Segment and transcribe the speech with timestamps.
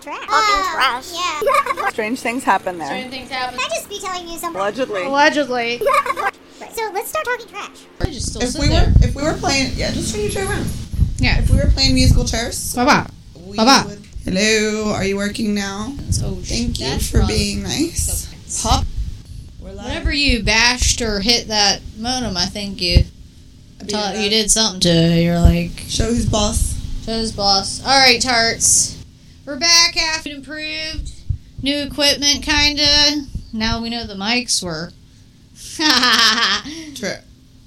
[0.00, 0.28] talking trash.
[0.28, 1.12] Talking trash.
[1.82, 1.88] Yeah.
[1.90, 2.88] Strange things happen there.
[2.88, 3.58] Certain things happen.
[3.58, 4.60] Can I just be telling you something?
[4.60, 5.04] Allegedly.
[5.04, 5.80] Allegedly.
[6.72, 8.12] So let's start talking trash.
[8.12, 8.86] Just still If we there.
[8.86, 10.66] were if we were playing yeah, just turn your chair around.
[11.16, 11.38] Yeah.
[11.40, 13.06] If we were playing musical chairs, Bye bye.
[13.46, 13.84] we Bye-bye.
[13.88, 15.92] would Hello, are you working now?
[16.10, 18.28] So Thank you for probably- being nice.
[18.46, 18.84] So- Pop.
[19.60, 19.70] We're.
[19.72, 23.04] Whenever you bashed or hit that modem, I think you
[23.88, 25.24] taught, you did something to it.
[25.24, 26.78] You're like, Show who's boss.
[27.04, 27.80] shows boss.
[27.84, 28.99] All right, tarts.
[29.50, 31.10] We're back after improved.
[31.60, 33.26] New equipment, kinda.
[33.52, 34.92] Now we know the mics were.
[36.94, 37.16] True.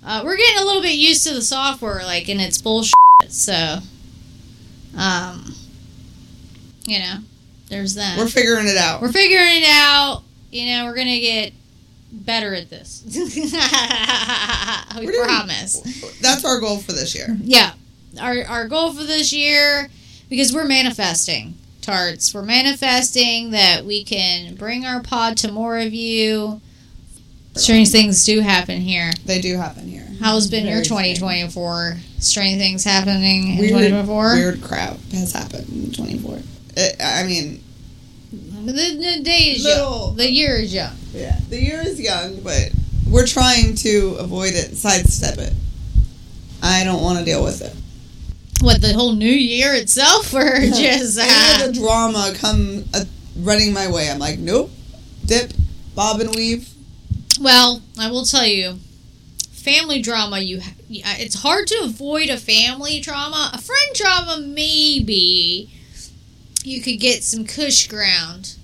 [0.02, 2.94] Uh, we're getting a little bit used to the software, like, and it's bullshit.
[3.27, 3.80] So,
[4.98, 5.53] um,
[6.85, 7.16] you know,
[7.67, 8.17] there's that.
[8.17, 9.02] We're figuring it out.
[9.02, 10.23] We're figuring it out.
[10.53, 11.52] You know, we're gonna get
[12.13, 13.03] better at this.
[14.97, 15.81] we We're doing- promise.
[16.22, 17.27] That's our goal for this year.
[17.41, 17.73] Yeah,
[18.22, 19.89] our our goal for this year,
[20.30, 21.55] because we're manifesting
[21.88, 22.34] tarts.
[22.34, 26.62] We're manifesting that we can bring our pod to more of you.
[27.56, 29.12] Strange things do happen here.
[29.25, 30.08] They do happen here.
[30.20, 31.98] How's been your 2024?
[32.20, 34.34] Strange things happening in Weird, 2024.
[34.34, 36.40] weird crap has happened in 24.
[36.78, 37.62] It, I mean,
[38.31, 40.16] The, the day is Little- young.
[40.16, 40.95] The year is young.
[41.14, 42.72] yeah, the year is young, but
[43.08, 45.53] we're trying to avoid it, sidestep it.
[46.64, 47.75] I don't want to deal with it.
[48.62, 53.04] What the whole new year itself, or just uh, the drama come uh,
[53.38, 54.09] running my way.
[54.09, 54.72] I'm like, nope,
[55.26, 55.52] dip,
[55.96, 56.70] bob and weave.
[57.42, 58.80] Well, I will tell you,
[59.52, 60.40] family drama.
[60.40, 63.52] You, ha- it's hard to avoid a family drama.
[63.54, 65.70] A friend drama, maybe
[66.64, 68.56] you could get some cush ground,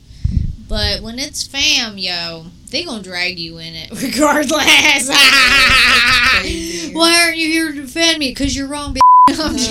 [0.69, 5.09] but when it's fam, yo, they gonna drag you in it regardless.
[6.93, 8.33] Why aren't you here to defend me?
[8.33, 8.93] Cause you're wrong.
[8.93, 8.99] bitch.
[9.43, 9.69] I'm just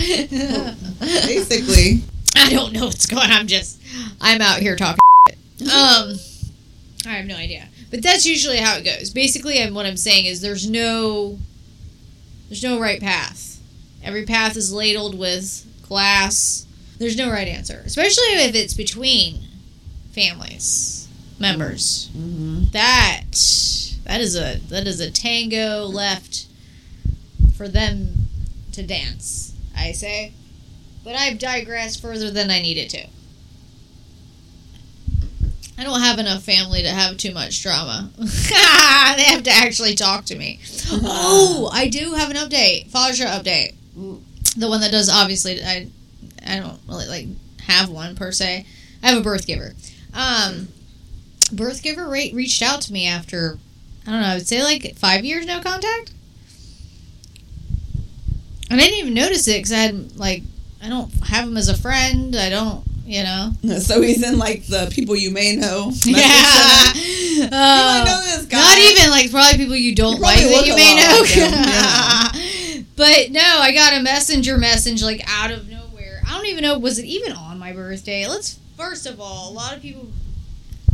[0.00, 0.74] kidding.
[1.00, 2.02] Basically,
[2.34, 3.30] I don't know what's going on.
[3.30, 3.80] I'm just,
[4.20, 4.98] I'm out here talking.
[5.62, 6.16] um,
[7.06, 7.68] I have no idea.
[7.90, 9.10] But that's usually how it goes.
[9.10, 11.38] Basically, I'm, what I'm saying is there's no,
[12.48, 13.60] there's no right path.
[14.02, 16.66] Every path is ladled with glass.
[16.98, 19.44] There's no right answer, especially if it's between
[20.10, 21.08] families,
[21.38, 22.10] members.
[22.72, 23.22] That
[24.04, 26.46] that is a that is a tango left
[27.56, 28.29] for them
[28.72, 29.54] to dance.
[29.76, 30.32] I say.
[31.02, 33.06] But I've digressed further than I needed to.
[35.80, 38.10] I don't have enough family to have too much drama.
[38.18, 40.60] they have to actually talk to me.
[40.90, 42.90] Oh, I do have an update.
[43.16, 43.74] Show update.
[44.56, 45.88] The one that does obviously I
[46.46, 47.28] I don't really like
[47.62, 48.66] have one per se.
[49.02, 49.72] I have a birth giver.
[50.12, 50.68] Um
[51.50, 53.58] birth giver re- reached out to me after
[54.06, 56.12] I don't know, I would say like 5 years no contact.
[58.70, 60.42] And I didn't even notice it cuz I had like
[60.82, 62.34] I don't have him as a friend.
[62.34, 63.52] I don't, you know.
[63.80, 65.92] so he's in like the people you may know.
[66.04, 67.46] Yeah.
[67.52, 68.58] Uh, know this guy.
[68.58, 71.22] Not even like probably people you don't You like that you may know.
[72.76, 76.20] like but no, I got a messenger message like out of nowhere.
[76.26, 78.26] I don't even know was it even on my birthday.
[78.26, 80.08] Let's first of all, a lot of people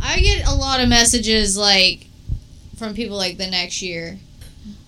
[0.01, 2.07] I get a lot of messages like
[2.77, 4.19] from people like the next year.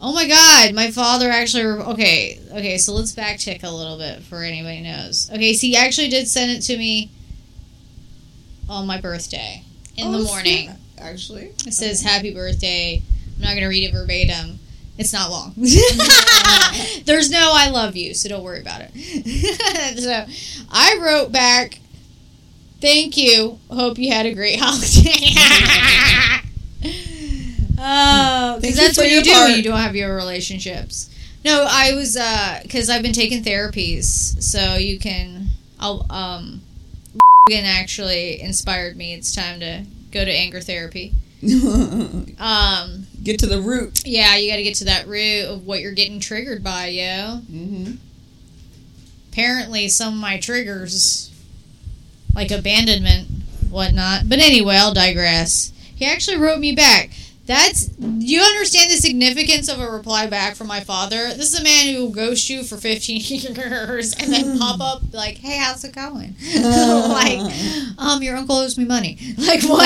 [0.02, 4.44] Oh my god, my father actually okay, okay, so let's backtick a little bit for
[4.44, 5.30] anybody knows.
[5.32, 7.12] Okay, so he actually did send it to me
[8.70, 9.64] on my birthday
[9.98, 10.72] in Oh, the morning.
[10.98, 13.02] Actually, It says happy birthday.
[13.36, 14.60] I'm not going to read it verbatim.
[14.98, 15.54] It's not long.
[17.06, 20.00] There's no I love you, so don't worry about it.
[20.00, 20.26] so
[20.70, 21.80] I wrote back,
[22.82, 23.60] thank you.
[23.70, 26.36] Hope you had a great holiday.
[27.80, 29.50] Oh, because that's what you do part.
[29.50, 31.10] when you don't have your relationships.
[31.46, 32.18] No, I was
[32.64, 35.48] because I've been taking therapies, so you can.
[35.80, 36.62] I'll um,
[37.54, 39.14] actually inspired me.
[39.14, 41.14] It's time to go to anger therapy.
[42.40, 44.02] Um, get to the root.
[44.06, 47.42] yeah, you got to get to that root of what you're getting triggered by, yo.
[47.52, 47.94] Mm-hmm.
[49.32, 51.30] Apparently, some of my triggers,
[52.34, 53.28] like abandonment,
[53.70, 54.30] whatnot.
[54.30, 55.74] But anyway, I'll digress.
[55.94, 57.12] He actually wrote me back.
[57.50, 61.34] That's do you understand the significance of a reply back from my father?
[61.34, 63.22] This is a man who will ghost you for 15
[63.58, 67.40] years and then pop up like, "Hey, how's it going?" like,
[67.98, 69.18] um, your uncle owes me money.
[69.40, 69.82] Like what?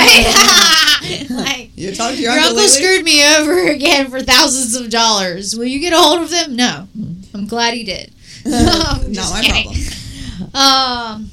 [1.29, 4.89] like You talked to your, your uncle, uncle screwed me over again for thousands of
[4.89, 5.55] dollars.
[5.55, 6.57] Will you get a hold of them?
[6.57, 6.89] No.
[7.33, 8.11] I'm glad he did.
[8.45, 9.71] Not my kidding.
[10.51, 10.53] problem.
[10.53, 11.31] Um,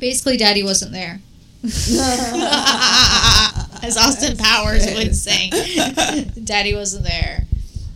[0.00, 1.20] basically, Daddy wasn't there.
[3.82, 5.50] As Austin Powers would sing,
[6.44, 7.44] Daddy wasn't there.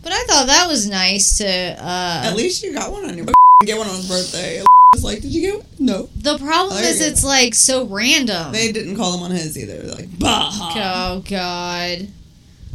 [0.03, 1.47] But I thought that was nice to.
[1.47, 3.27] Uh, At least you got one on your.
[3.65, 4.63] Get one on his birthday.
[4.93, 5.65] was like, "Did you get one?
[5.79, 8.51] no?" The problem Oh, is it's like so random.
[8.51, 9.77] They didn't call him on his either.
[9.77, 12.07] They're like, "Bah." oh God.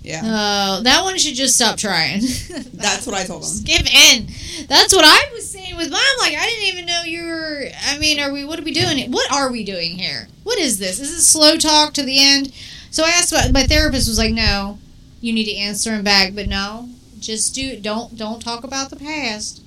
[0.02, 2.20] Yeah, Oh, that one should just stop trying.
[2.72, 3.50] that's what I told him.
[3.64, 4.28] Give in.
[4.66, 6.00] That's what I was saying with mom.
[6.20, 7.66] Like I didn't even know you were.
[7.86, 8.44] I mean, are we?
[8.46, 9.12] What are we doing?
[9.12, 10.26] What are we doing here?
[10.42, 10.98] What is this?
[10.98, 12.52] Is this slow talk to the end?
[12.90, 13.32] So I asked.
[13.32, 14.78] My, my therapist was like, "No,
[15.20, 16.88] you need to answer him back, but no,
[17.18, 17.78] just do.
[17.78, 19.62] Don't don't talk about the past.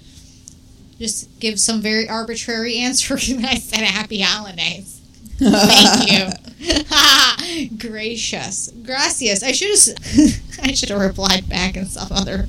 [0.99, 4.99] Just give some very arbitrary answer." and I said, "Happy holidays."
[5.37, 7.77] Thank you.
[7.77, 8.71] Gracious.
[8.83, 9.43] Gracias.
[9.43, 12.47] I should have I should have replied back in some other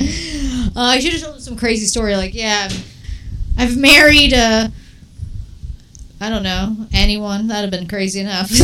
[0.00, 2.68] uh, I should have told him some crazy story like, yeah,
[3.56, 4.68] I've married uh
[6.20, 7.46] I don't know, anyone.
[7.46, 8.50] That'd have been crazy enough.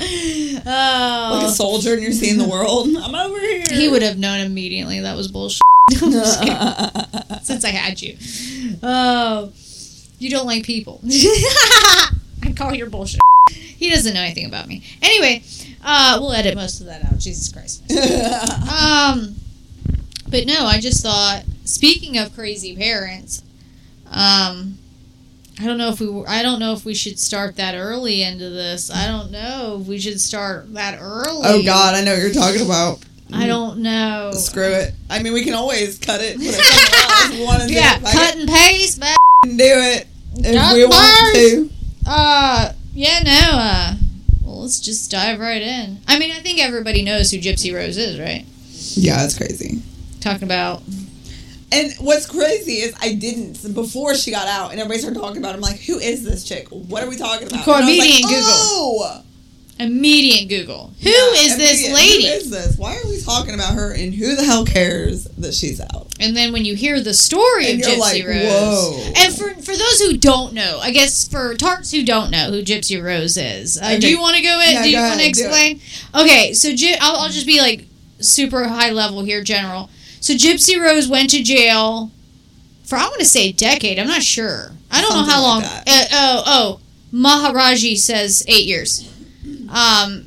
[0.00, 1.46] like oh.
[1.46, 2.88] a soldier, and you're seeing the world.
[2.98, 3.64] I'm over here.
[3.70, 5.62] He would have known immediately that was bullshit.
[6.02, 7.40] I'm just kidding.
[7.42, 8.16] Since I had you.
[8.82, 9.52] Oh,
[10.18, 11.00] you don't like people.
[11.04, 13.20] I call your bullshit.
[13.50, 14.84] He doesn't know anything about me.
[15.00, 15.42] Anyway,
[15.82, 17.18] uh, we'll edit most of that out.
[17.18, 17.82] Jesus Christ.
[17.90, 19.36] Um,
[20.28, 21.44] but no, I just thought.
[21.64, 23.42] Speaking of crazy parents,
[24.10, 24.78] um,
[25.60, 26.24] I don't know if we.
[26.26, 28.90] I don't know if we should start that early into this.
[28.90, 31.42] I don't know if we should start that early.
[31.44, 32.98] oh God, I know what you're talking about.
[33.32, 34.30] I don't know.
[34.32, 34.92] Screw it.
[35.08, 36.36] I mean, we can always cut it.
[36.40, 37.30] It else.
[37.38, 39.14] We want to Yeah, cut and paste, but
[39.44, 41.70] do it if Cut we and want to.
[42.06, 43.94] uh, yeah, no, uh,
[44.44, 45.98] well, let's just dive right in.
[46.08, 48.44] I mean, I think everybody knows who Gypsy Rose is, right?
[48.94, 49.82] Yeah, that's crazy.
[50.20, 50.82] Talking about
[51.72, 55.52] And what's crazy is I didn't before she got out, and everybody started talking about.
[55.52, 56.68] it, I'm like, who is this chick?
[56.68, 57.66] What are we talking about?
[57.66, 58.42] And immediate like, Google.
[58.48, 59.22] Oh,
[59.78, 60.92] immediate Google.
[61.02, 62.26] Who Yeah, is this lady?
[62.26, 62.76] Who is this?
[62.76, 63.92] Why are we talking about her?
[63.92, 66.08] And who the hell cares that she's out?
[66.20, 69.12] And then when you hear the story And of you're Gypsy like, Rose, whoa.
[69.16, 72.62] and for for those who don't know, I guess for tarts who don't know who
[72.62, 74.72] Gypsy Rose is, uh, do you want to go in?
[74.72, 75.46] Yeah, do you want to ahead, do it.
[75.46, 75.80] explain?
[76.14, 76.68] Okay, so
[77.00, 77.86] I'll just be like
[78.18, 79.88] super high level here, general.
[80.20, 82.10] So Gypsy Rose went to jail
[82.84, 83.98] for I want to say a decade.
[83.98, 84.72] I'm not sure.
[84.90, 85.62] I don't know how long.
[85.62, 86.80] Something uh, oh, oh,
[87.12, 89.08] Maharaji says eight years.
[89.68, 90.26] Um,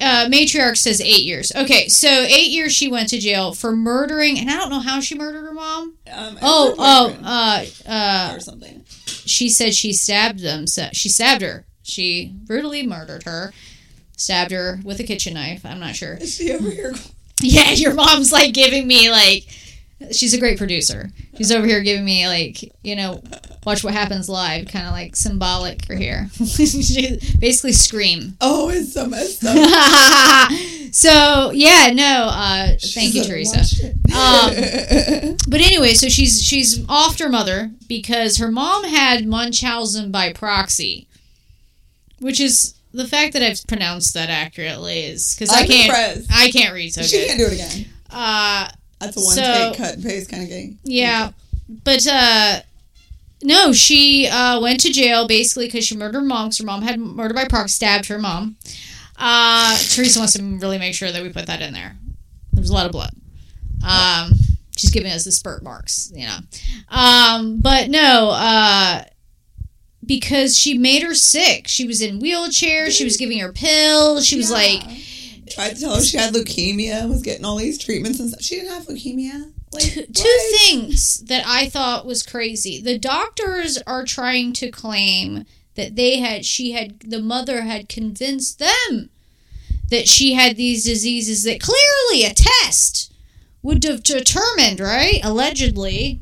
[0.00, 1.52] uh, matriarch says eight years.
[1.56, 5.00] Okay, so eight years she went to jail for murdering, and I don't know how
[5.00, 5.94] she murdered her mom.
[6.12, 8.84] Um, Oh, oh, uh, uh, or something.
[9.06, 10.66] she said she stabbed them.
[10.66, 11.64] So she stabbed her.
[11.82, 13.52] She brutally murdered her.
[14.16, 15.64] Stabbed her with a kitchen knife.
[15.64, 16.14] I'm not sure.
[16.14, 16.94] Is she over here?
[17.52, 19.44] Yeah, your mom's like giving me like.
[20.10, 21.10] She's a great producer.
[21.36, 23.22] She's over here giving me like you know,
[23.64, 26.28] watch what happens live, kind of like symbolic for here.
[26.56, 28.36] she basically scream.
[28.40, 30.50] Oh, it's so messed up.
[30.92, 32.28] so yeah, no.
[32.32, 33.60] Uh, thank you, Teresa.
[34.14, 40.32] Um, But anyway, so she's she's off her mother because her mom had Munchausen by
[40.32, 41.06] proxy,
[42.20, 46.30] which is the fact that I've pronounced that accurately is because I can't impressed.
[46.32, 47.26] I can't read so she good.
[47.28, 47.86] can't do it again.
[48.10, 48.68] Uh,
[49.00, 50.78] That's a one So- take cut and paste kind of game.
[50.84, 51.30] yeah,
[51.84, 52.60] but uh,
[53.42, 56.48] no, she uh, went to jail basically because she murdered her mom.
[56.48, 58.56] 'cause her mom had murder by proxy, stabbed her mom.
[59.16, 61.96] Uh, Teresa wants to really make sure that we put that in there.
[62.52, 63.12] There's a lot of blood.
[63.86, 64.32] Um,
[64.76, 66.38] she's giving us the spurt marks, you know.
[66.88, 69.02] Um, but no, uh,
[70.04, 71.68] because she made her sick.
[71.68, 72.90] She was in wheelchair.
[72.90, 74.26] She was giving her pills.
[74.26, 74.56] She was Yeah.
[74.56, 74.82] like,
[75.50, 78.42] tried to tell her she had leukemia, was getting all these treatments and stuff.
[78.42, 79.52] She didn't have leukemia.
[79.72, 82.80] Like two, two things that I thought was crazy.
[82.80, 85.44] The doctors are trying to claim
[85.76, 89.08] that they had she had the mother had convinced them
[89.88, 93.12] that she had these diseases that clearly a test
[93.62, 95.20] would have determined, right?
[95.22, 96.20] Allegedly.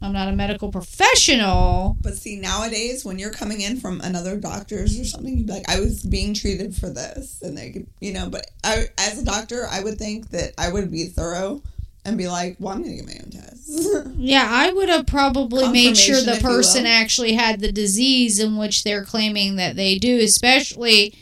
[0.00, 1.96] I'm not a medical professional.
[2.00, 5.68] But see, nowadays, when you're coming in from another doctor's or something, you'd be like,
[5.68, 7.42] I was being treated for this.
[7.42, 10.70] And they could, you know, but I, as a doctor, I would think that I
[10.70, 11.62] would be thorough
[12.04, 14.14] and be like, well, I'm going to get my own test.
[14.16, 18.82] Yeah, I would have probably made sure the person actually had the disease in which
[18.82, 21.14] they're claiming that they do, especially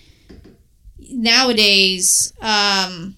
[0.99, 2.33] nowadays.
[2.41, 3.17] Um,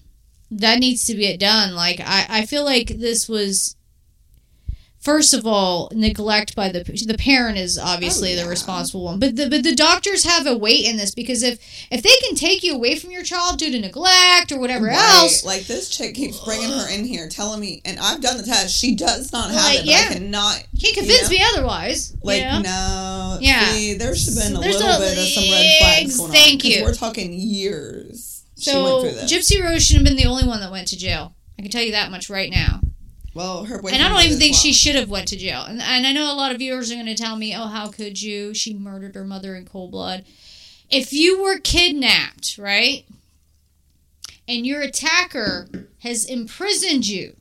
[0.51, 1.75] that needs to be done.
[1.75, 3.75] Like I, I feel like this was
[5.09, 9.35] first of all neglect by the the parent is obviously Oh, the responsible one, but
[9.35, 12.63] the but the doctors have a weight in this because if if they can take
[12.63, 14.97] you away from your child due to neglect or whatever Right.
[15.21, 18.43] else, Like this chick keeps bringing her in here, telling me, and I've done the
[18.43, 18.77] test.
[18.77, 19.85] She does not have Like, it.
[19.85, 20.05] Yeah.
[20.09, 20.63] I cannot.
[20.73, 22.11] you can't convince you me otherwise.
[22.11, 22.59] you Like know?
[22.61, 23.71] no, Yeah.
[23.73, 26.29] See, there should have been a There's little a- bit of some red flags going
[26.29, 26.35] on.
[26.35, 26.83] Thank 'cause you.
[26.83, 28.41] We're talking years.
[28.59, 29.31] she So went through this.
[29.31, 31.33] Gypsy Rose shouldn't have been the only one that went to jail.
[31.57, 32.81] I can tell you that much right now.
[33.33, 34.03] Well, her boyfriend.
[34.03, 35.63] and I don't even think she should have went to jail.
[35.63, 37.89] And, and I know a lot of viewers are going to tell me, "Oh, how
[37.89, 38.53] could you?
[38.53, 40.25] She murdered her mother in cold blood."
[40.89, 43.05] If you were kidnapped, right,
[44.47, 45.69] and your attacker
[45.99, 47.35] has imprisoned you,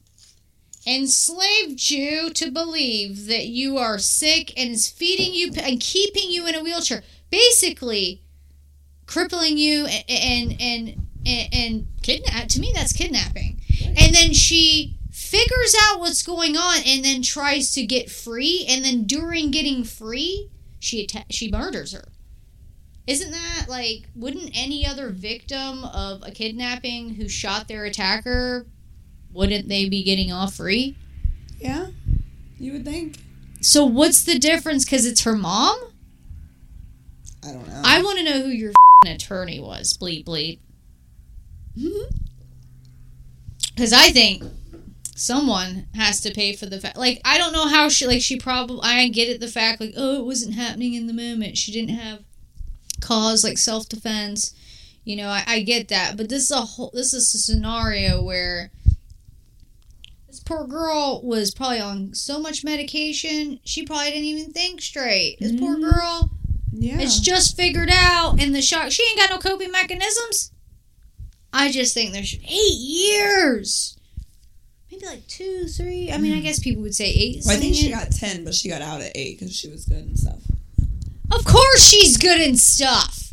[0.87, 6.47] enslaved you to believe that you are sick, and is feeding you and keeping you
[6.47, 8.23] in a wheelchair, basically
[9.07, 12.49] crippling you and and and and, and kidnap.
[12.49, 13.61] To me, that's kidnapping.
[13.97, 14.98] And then she
[15.29, 19.85] figures out what's going on and then tries to get free and then during getting
[19.85, 20.49] free
[20.81, 22.09] she atta- she murders her.
[23.07, 28.67] Isn't that like wouldn't any other victim of a kidnapping who shot their attacker
[29.33, 30.97] wouldn't they be getting off free?
[31.61, 31.89] Yeah,
[32.59, 33.19] you would think.
[33.61, 34.85] so what's the difference?
[34.85, 35.79] Because it's her mom?
[37.45, 37.83] I don't know.
[37.85, 38.73] i want to know who your
[39.07, 39.93] attorney was.
[39.93, 40.59] Bleep bleep.
[41.79, 42.17] Mm-hmm.
[43.75, 44.43] Because i think
[45.19, 48.39] someone has to pay for the fact like i don't know how she like she
[48.39, 51.73] probably i get it the fact like oh it wasn't happening in the moment she
[51.73, 52.21] didn't have
[53.01, 54.55] cause like self-defense
[55.05, 58.23] you know i, I get that but this is a whole this is a scenario
[58.23, 58.71] where
[60.27, 65.39] this poor girl was probably on so much medication she probably didn't even think straight
[65.41, 65.91] this poor Mhm.
[65.91, 66.31] girl
[66.73, 67.01] yeah.
[67.01, 68.93] it's just figured out in the shock.
[68.93, 70.53] She ain't got no coping mechanisms.
[71.53, 73.97] I just think there's eight years.
[74.91, 76.11] Maybe like two, three.
[76.11, 77.43] I mean, I guess people would say eight.
[77.45, 79.85] Well, I think she got ten, but she got out at eight because she was
[79.85, 80.41] good and stuff.
[81.31, 83.33] Of course, she's good and stuff.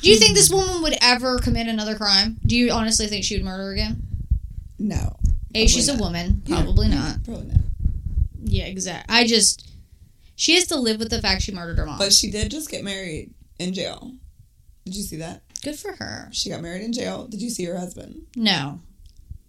[0.00, 0.56] Do you think this hmm.
[0.56, 2.38] woman would ever commit another crime?
[2.46, 4.02] Do you honestly think she would murder again?
[4.78, 5.16] No,
[5.54, 6.42] A, she's a woman.
[6.46, 7.24] Probably yeah, not.
[7.24, 7.60] Probably not.
[8.44, 9.14] Yeah, exactly.
[9.14, 9.66] I just.
[10.36, 11.98] She has to live with the fact she murdered her mom.
[11.98, 14.12] But she did just get married in jail.
[14.86, 15.42] Did you see that?
[15.62, 16.30] Good for her.
[16.32, 17.26] She got married in jail.
[17.26, 18.22] Did you see her husband?
[18.34, 18.80] No.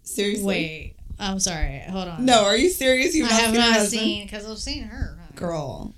[0.02, 0.44] Seriously?
[0.44, 0.96] Wait.
[1.22, 1.80] I'm sorry.
[1.88, 2.24] Hold on.
[2.24, 3.14] No, are you serious?
[3.14, 4.02] You've I have seen her not husband?
[4.02, 5.18] seen because I've seen her.
[5.36, 5.94] Girl,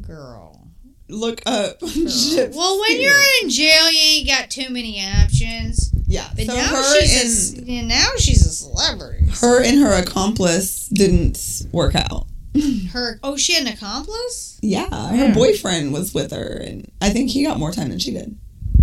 [0.00, 0.68] Girl.
[1.08, 1.80] look up.
[1.80, 2.50] Girl.
[2.54, 5.92] Well, when you're in jail, you ain't got too many options.
[6.06, 9.26] yeah, But so now her she's and a, now she's a celebrity.
[9.40, 12.26] her and her accomplice didn't work out.
[12.92, 14.58] Her oh, she had an accomplice.
[14.62, 15.34] Yeah, her Yeah.
[15.34, 18.36] boyfriend was with her, and I think he got more time than she did.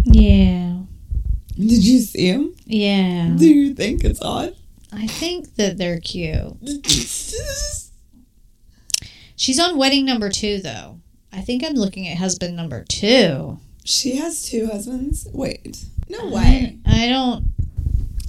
[0.03, 0.77] Yeah,
[1.57, 2.53] Did you see him?
[2.65, 3.33] yeah.
[3.37, 4.55] Do you think it's odd?
[4.91, 6.57] I think that they're cute.
[9.35, 10.99] She's on wedding number two, though.
[11.31, 13.59] I think I'm looking at husband number two.
[13.83, 15.27] she has two husbands.
[15.33, 16.77] Wait, no way.
[16.85, 17.45] I, I don't.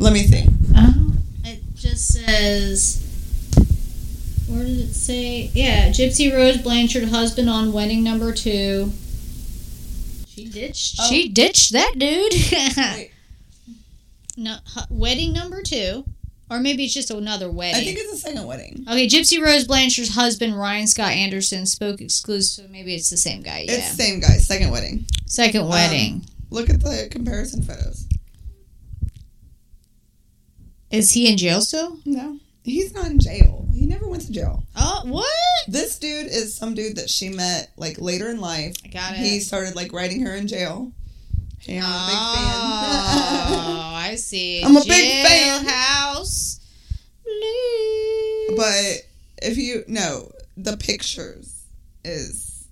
[0.00, 0.44] Let me see.
[0.74, 1.12] Oh, uh-huh.
[1.44, 3.02] it just says.
[4.48, 5.50] Where did it say?
[5.54, 8.92] Yeah, Gypsy Rose Blanchard, husband on wedding number two.
[10.26, 10.96] She ditched.
[11.00, 11.08] Oh.
[11.08, 12.32] She ditched that dude.
[12.96, 13.10] Wait,
[14.36, 16.04] no, hu- wedding number two,
[16.50, 17.80] or maybe it's just another wedding.
[17.80, 18.84] I think it's a second wedding.
[18.88, 22.66] okay, Gypsy Rose Blanchard's husband Ryan Scott Anderson spoke exclusive.
[22.66, 23.64] So maybe it's the same guy.
[23.66, 24.38] Yeah, It's the same guy.
[24.38, 25.06] Second wedding.
[25.26, 26.24] second um, wedding.
[26.50, 28.06] Look at the comparison photos.
[30.90, 31.98] Is he in jail still?
[32.04, 33.68] No, he's not in jail.
[33.74, 34.62] He never went to jail.
[34.76, 35.26] Oh, what?
[35.68, 38.74] This dude is some dude that she met like later in life.
[38.84, 39.18] I got it.
[39.18, 40.92] He started like writing her in jail.
[41.66, 42.56] Hey, I'm a big fan.
[43.48, 44.62] Oh, I see.
[44.64, 45.64] I'm a big fan.
[45.64, 45.76] Fan.
[48.56, 49.02] But
[49.42, 51.64] if you no, the pictures
[52.04, 52.68] is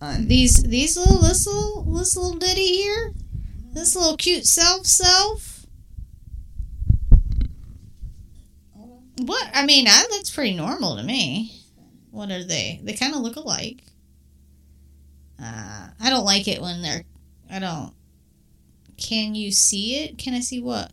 [0.00, 0.28] un.
[0.28, 3.12] these these little this little this little ditty here,
[3.72, 5.66] this little cute self self.
[9.18, 11.52] What I mean, that looks pretty normal to me.
[12.10, 12.80] What are they?
[12.82, 13.82] They kind of look alike.
[15.42, 17.04] Uh, I don't like it when they're.
[17.50, 17.92] I don't.
[19.00, 20.18] Can you see it?
[20.18, 20.92] Can I see what?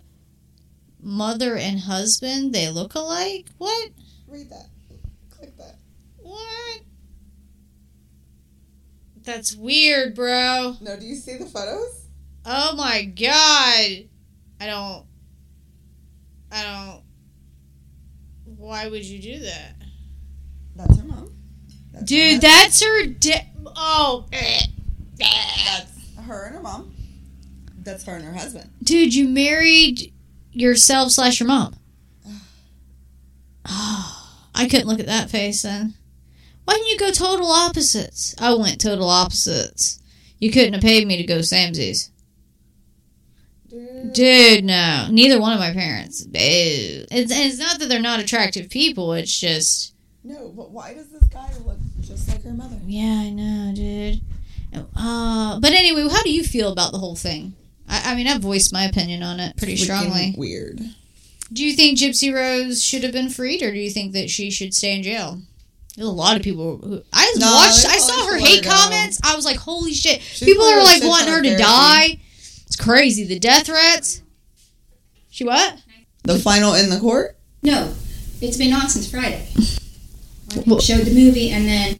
[1.01, 3.49] Mother and husband, they look alike?
[3.57, 3.91] What?
[4.27, 4.67] Read that.
[5.29, 5.75] Click that.
[6.17, 6.81] What?
[9.23, 10.77] That's weird, bro.
[10.81, 12.05] No, do you see the photos?
[12.45, 14.07] Oh my god.
[14.59, 15.05] I don't.
[16.51, 17.03] I don't.
[18.57, 19.75] Why would you do that?
[20.77, 21.31] That's her mom.
[21.91, 24.25] That's Dude, her, that's her di- Oh.
[24.31, 25.89] that's
[26.25, 26.93] her and her mom.
[27.87, 28.69] That's her and her husband.
[28.83, 30.13] Dude, you married
[30.51, 31.75] yourself slash your mom.
[33.65, 35.93] Oh, I couldn't look at that face then.
[36.65, 38.35] Why didn't you go total opposites?
[38.39, 40.01] I went total opposites.
[40.39, 42.09] You couldn't have paid me to go Samsies.
[43.69, 44.11] Dude.
[44.13, 45.07] Dude, no.
[45.09, 46.27] Neither one of my parents.
[46.33, 49.13] It's, it's not that they're not attractive people.
[49.13, 49.93] It's just,
[50.25, 52.75] No, but why does this guy look just like her mother?
[52.85, 54.21] yeah, I know, dude.
[54.95, 57.53] Uh, but anyway, how do you feel about the whole thing?
[57.87, 60.33] I, I mean, I've voiced my opinion on it pretty Freaking strongly.
[60.37, 60.81] Weird.
[61.53, 64.49] Do you think Gypsy Rose should have been freed, or do you think that she
[64.51, 65.39] should stay in jail?
[65.95, 67.85] There's a lot of people who I No, watched.
[67.87, 69.19] I saw her hate her comments.
[69.23, 72.19] I was like, "Holy shit!" She's people are like wanting her of to die.
[72.67, 73.23] It's crazy.
[73.23, 74.21] The death threats.
[75.29, 75.77] She what?
[76.23, 77.37] The final in the court?
[77.63, 77.93] No,
[78.41, 79.47] it's been on since Friday.
[80.65, 81.99] Well- Showed the movie and then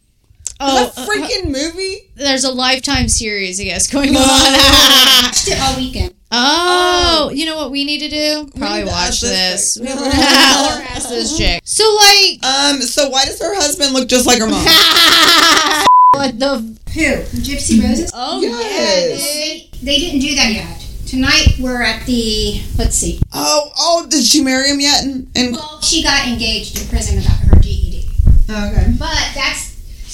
[0.60, 1.98] Oh, that uh, freaking movie?
[2.16, 4.14] there's a Lifetime series, I guess, going on.
[5.22, 6.14] watched it all weekend.
[6.32, 8.50] oh, you know what we need to do?
[8.58, 9.86] Probably watch this this.
[9.88, 9.96] chick.
[9.96, 11.62] or ask this chick.
[11.64, 14.64] So like, Um, so why does her husband look just like her mom?
[16.12, 16.58] what the?
[16.94, 17.40] Who?
[17.40, 18.10] Gypsy Roses?
[18.14, 19.20] Oh Yes.
[19.20, 19.86] yeah, dude.
[19.86, 20.74] They didn't do that yet.
[21.06, 23.20] Tonight we're at the let's see.
[23.32, 25.04] oh, oh, did she marry him yet?
[25.04, 28.08] And, and Well, she got engaged in prison about her GED.
[28.50, 28.92] okay.
[28.98, 29.67] But that's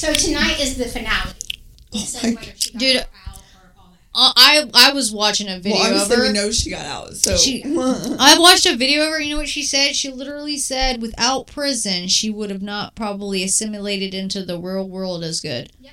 [0.05, 1.31] so tonight is the finale.
[1.31, 1.59] It
[1.95, 2.97] oh says my whether she got Dude.
[2.97, 3.07] out
[3.37, 3.73] or
[4.15, 4.71] all that.
[4.75, 6.23] I I was watching a video Well, of obviously her.
[6.23, 7.15] we know she got out.
[7.15, 9.21] So She- I watched a video of her.
[9.21, 9.95] You know what she said?
[9.97, 15.23] She literally said, without prison, she would have not probably assimilated into the real world
[15.25, 15.71] as good.
[15.81, 15.93] Yep.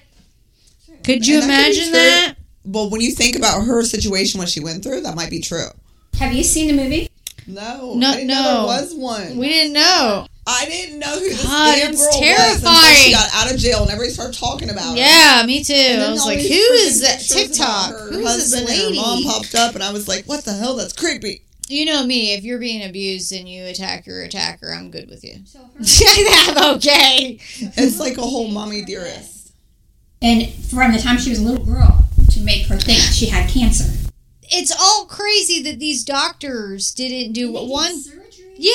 [1.03, 1.91] Could you And that could imagine true.
[1.93, 2.35] that?
[2.65, 5.65] well, when you think about her situation, what she went through, that might be true.
[6.19, 7.09] Have you seen the movie?
[7.47, 8.53] No, No, I didn't know no.
[8.67, 9.37] there was one.
[9.37, 10.27] We didn't know.
[10.51, 12.95] I didn't know who this God, damn it's girl was until terrifying.
[12.97, 14.97] she got out of jail and everybody started talking about her.
[14.97, 15.73] Yeah, me too.
[15.73, 17.89] And then I was like, these who freaking is that TikTok?
[17.91, 18.87] Her Who is this husband lady?
[18.87, 20.75] and her mom popped up, and I was like, "What the hell?
[20.75, 22.33] That's creepy." You know me.
[22.33, 25.37] If you're being abused and you attack your attacker, I'm good with you.
[25.45, 27.39] So her I'm okay.
[27.59, 29.53] It's like a whole mommy dearest.
[30.21, 33.49] and from the time she was a little girl to make her think she had
[33.49, 33.85] cancer.
[34.53, 38.20] It's all crazy that these doctors didn't do one surgery.
[38.61, 38.71] Yeah,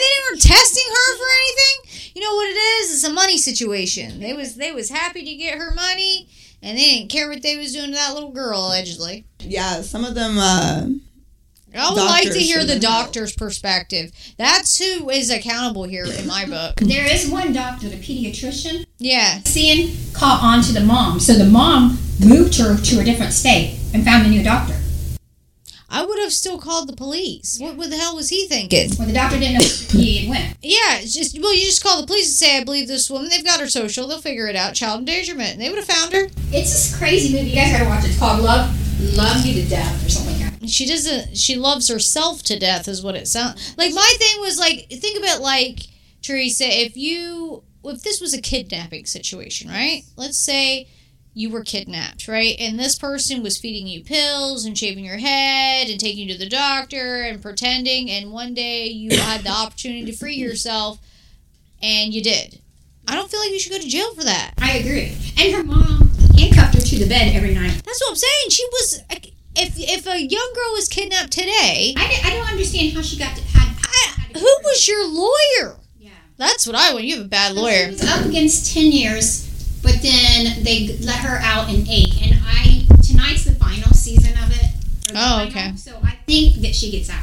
[0.00, 2.10] they weren't testing her for anything.
[2.14, 2.94] You know what it is?
[2.94, 4.18] It's a money situation.
[4.20, 6.28] They was they was happy to get her money,
[6.62, 9.26] and they didn't care what they was doing to that little girl allegedly.
[9.40, 10.38] Yeah, some of them.
[10.38, 10.88] uh
[11.74, 12.80] I would like to hear the know.
[12.80, 14.10] doctor's perspective.
[14.38, 16.76] That's who is accountable here in my book.
[16.80, 21.20] There is one doctor, the pediatrician, Yeah, seeing caught on to the mom.
[21.20, 24.75] So the mom moved her to a different state and found a new doctor.
[25.88, 27.58] I would have still called the police.
[27.60, 28.90] What, what the hell was he thinking?
[28.98, 29.66] Well, the doctor didn't know
[30.00, 30.56] he had went.
[30.62, 33.28] Yeah, it's just well, you just call the police and say, "I believe this woman."
[33.30, 34.06] They've got her social.
[34.08, 34.74] They'll figure it out.
[34.74, 35.52] Child endangerment.
[35.52, 36.24] And they would have found her.
[36.52, 37.50] It's this crazy movie.
[37.50, 38.08] You guys gotta watch it.
[38.10, 38.74] It's called Love,
[39.16, 40.68] Love You to Death or something like that.
[40.68, 44.58] she doesn't she loves herself to death is what it sounds like my thing was
[44.58, 45.80] like think about like
[46.22, 50.88] teresa if you if this was a kidnapping situation right let's say
[51.38, 55.86] you were kidnapped right and this person was feeding you pills and shaving your head
[55.90, 60.06] and taking you to the doctor and pretending and one day you had the opportunity
[60.06, 60.98] to free yourself
[61.82, 62.60] and you did
[63.06, 65.14] i don't feel like you should go to jail for that I agree.
[65.38, 67.82] And her mom handcuffed her to the bed every night.
[67.84, 69.00] that's what i'm saying she was
[69.58, 73.36] if if a young girl was kidnapped today I, I don't understand how she got
[73.36, 73.68] to had.
[73.76, 76.10] Had to who was your lawyer Yeah.
[76.38, 77.04] That's what I want.
[77.04, 77.90] You have a bad lawyer.
[78.08, 79.45] up against ten years,
[79.86, 82.20] but then they let her out in eight.
[82.22, 84.66] And I tonight's the final season of it.
[85.10, 85.76] Oh, final, okay.
[85.76, 87.22] So I think that she gets out.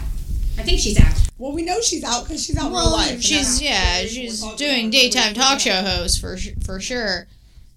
[0.57, 1.13] I think she's out.
[1.37, 3.21] Well, we know she's out because she's out in real Well, life.
[3.21, 7.27] she's that's- yeah, she's doing daytime talk show host for for sure.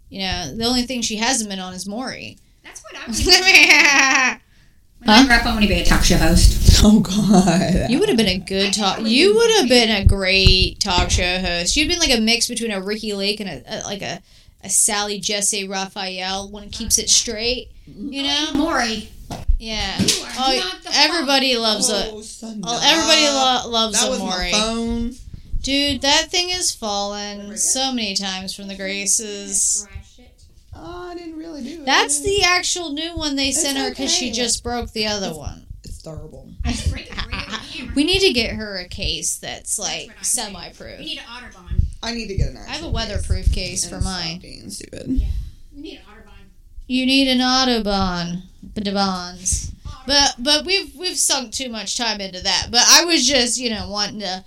[0.08, 2.38] You know, the only thing she hasn't been on is Maury.
[2.62, 3.08] That's what I'm.
[3.08, 3.26] was.
[3.26, 5.26] When I Huh?
[5.26, 6.80] grew up, I want to be a talk show host.
[6.84, 7.90] Oh God.
[7.90, 9.00] You would have been a good talk.
[9.02, 11.76] You would have been a great talk show host.
[11.76, 14.20] You'd been like a mix between a Ricki Lake and a, a like a,
[14.66, 16.48] a Sally Jessy Raphael.
[16.50, 17.70] One keeps it straight.
[17.86, 18.46] You know?
[18.54, 19.08] Maury,
[19.58, 19.98] Yeah.
[20.00, 22.10] You are Oh, not the everybody loves a.
[22.10, 24.50] Oh, son, Oh, everybody lo- loves That a was Maury.
[24.52, 25.14] my phone.
[25.62, 29.86] Dude, that thing has fallen so many times from the graces.
[29.88, 30.42] Trash it.
[30.74, 31.86] Oh, I didn't really do it.
[31.86, 35.32] That's the actual new one they It's sent her because she just broke the other
[35.34, 35.66] one.
[35.84, 36.48] It's terrible.
[36.64, 37.14] I just break it.
[37.14, 37.92] Break it with a hammer.
[37.96, 40.54] We need to get her a case that's like what I'm saying.
[40.54, 40.98] semi-proof.
[40.98, 41.82] We need an Otterbond.
[42.02, 42.58] I need to get an.
[42.58, 44.38] I have a weatherproof case case for mine.
[44.40, 45.08] Being stupid.
[45.74, 46.46] We need an Otterbond.
[46.86, 48.42] You need an Autobahn,
[48.74, 49.72] the bonds.
[50.06, 52.68] But but we've we've sunk too much time into that.
[52.70, 54.44] But I was just you know wanting to.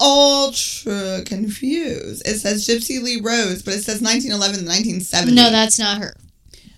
[0.00, 2.22] Ultra confused.
[2.24, 5.34] It says Gypsy Lee Rose, but it says 1911 to 1970.
[5.34, 6.14] No, that's not her.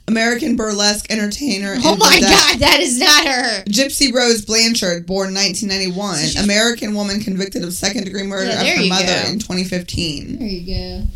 [0.08, 1.76] American burlesque entertainer.
[1.84, 2.20] Oh and my vedette.
[2.22, 3.62] god, that is not her.
[3.64, 8.78] Gypsy Rose Blanchard, born 1991, So American woman convicted of second degree murder Yeah, of
[8.78, 9.30] her mother go.
[9.30, 10.38] in 2015.
[10.38, 11.06] There you go.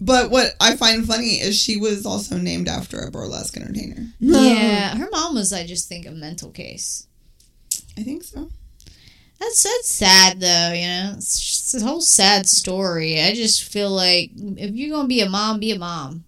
[0.00, 4.06] But what I find funny is she was also named after a burlesque entertainer.
[4.20, 7.06] Yeah, her mom was, I just think, a mental case.
[7.96, 8.50] I think so.
[9.40, 11.14] That's that's sad though, you know.
[11.16, 13.20] It's just a whole sad story.
[13.20, 16.23] I just feel like if you're gonna be a mom, be a mom.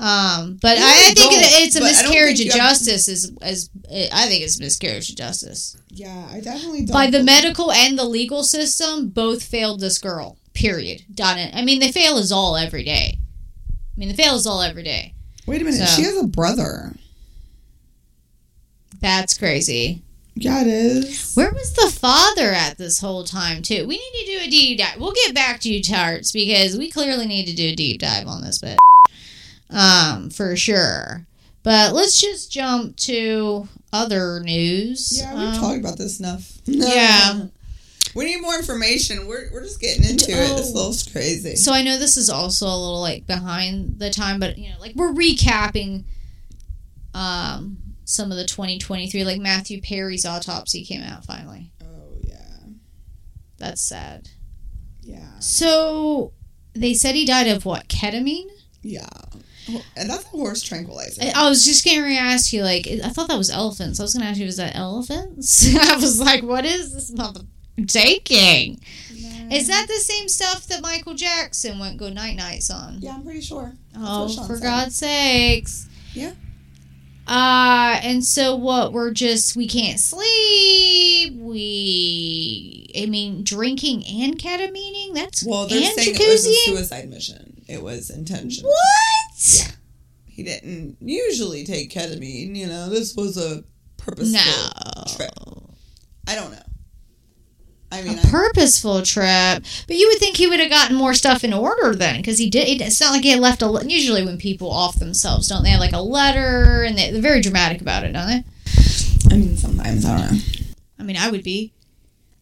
[0.00, 3.06] Um, but Yeah, I, I think it, it's a but I don't miscarriage of justice.
[3.08, 6.94] Is as I think it's a miscarriage of justice Yeah, I definitely don't.
[6.94, 9.08] by the medical and the legal system.
[9.10, 10.38] Both failed this girl.
[10.54, 11.02] Period.
[11.14, 11.54] Done it.
[11.54, 13.18] I mean, they fail us all every day.
[13.70, 15.12] I mean, they fail us all every day.
[15.46, 15.86] Wait a minute.
[15.86, 16.94] So- She has a brother.
[19.00, 20.02] That's crazy.
[20.34, 21.34] Yeah, it is.
[21.34, 23.86] Where was the father at this whole time too?
[23.86, 24.98] We need to do a deep dive.
[24.98, 28.26] We'll get back to you, Tarts, because we clearly need to do a deep dive
[28.26, 28.78] on this bit.
[29.72, 31.26] Um, for sure.
[31.62, 35.12] But let's just jump to other news.
[35.18, 36.58] Yeah, we've Um, talked about this enough.
[36.64, 37.46] Yeah.
[38.14, 39.26] we need more information.
[39.26, 40.56] We're, we're just getting into it.
[40.56, 40.88] This Oh.
[40.88, 41.56] little crazy.
[41.56, 44.76] So I know this is also a little like behind the time, but you know,
[44.80, 46.04] like we're recapping
[47.14, 51.72] um some of the 2023 like Matthew Perry's autopsy came out finally.
[51.82, 52.36] oh, yeah.
[53.58, 54.28] That's sad.
[55.02, 55.38] Yeah.
[55.40, 56.32] So
[56.72, 57.88] they said he died of what?
[57.88, 58.48] Ketamine?
[58.82, 59.08] Yeah.
[59.96, 61.22] And that's a horse tranquilizer.
[61.34, 61.84] I, was just
[62.16, 64.00] to ask you like I thought that was elephants.
[64.00, 65.74] I was going to ask you was that elephants?
[65.90, 67.42] I was like what is this mother
[67.86, 68.80] taking?
[69.50, 72.98] Is that the same stuff that Michael Jackson went go night nights on?
[73.00, 73.72] Yeah, I'm pretty sure.
[73.96, 74.62] Oh, for said.
[74.62, 75.88] God's sakes.
[76.14, 76.34] Yeah.
[77.26, 78.92] Uh, and so what?
[78.92, 81.34] We're just, we can't sleep.
[81.34, 85.14] We, I mean, drinking and ketamining?
[85.14, 87.62] That's, Well, they're and saying it was a suicide mission.
[87.68, 88.70] It was intentional.
[88.70, 89.19] What?
[90.40, 92.56] He didn't usually take ketamine.
[92.56, 93.62] You know, this was a
[93.98, 95.04] purposeful No.
[95.14, 95.30] trip.
[96.26, 96.62] I don't know.
[97.92, 101.12] I mean, A I, purposeful trip, but you would think he would have gotten more
[101.12, 102.80] stuff in order then, because he did.
[102.80, 103.84] It's not like he had left a.
[103.86, 107.42] Usually, when people off themselves, don't they have like a letter, and they, they're very
[107.42, 108.44] dramatic about it, don't they?
[109.30, 110.40] I mean, sometimes I don't know.
[110.98, 111.74] I mean, I would be.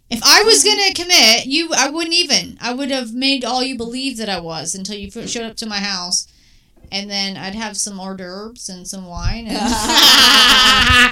[0.09, 2.59] If I was gonna commit, you, I wouldn't even.
[2.61, 5.67] I would have made all you believe that I was until you showed up to
[5.67, 6.29] my house,
[6.91, 9.47] and then I'd have some hors d'oeuvres and some wine.
[9.49, 9.57] And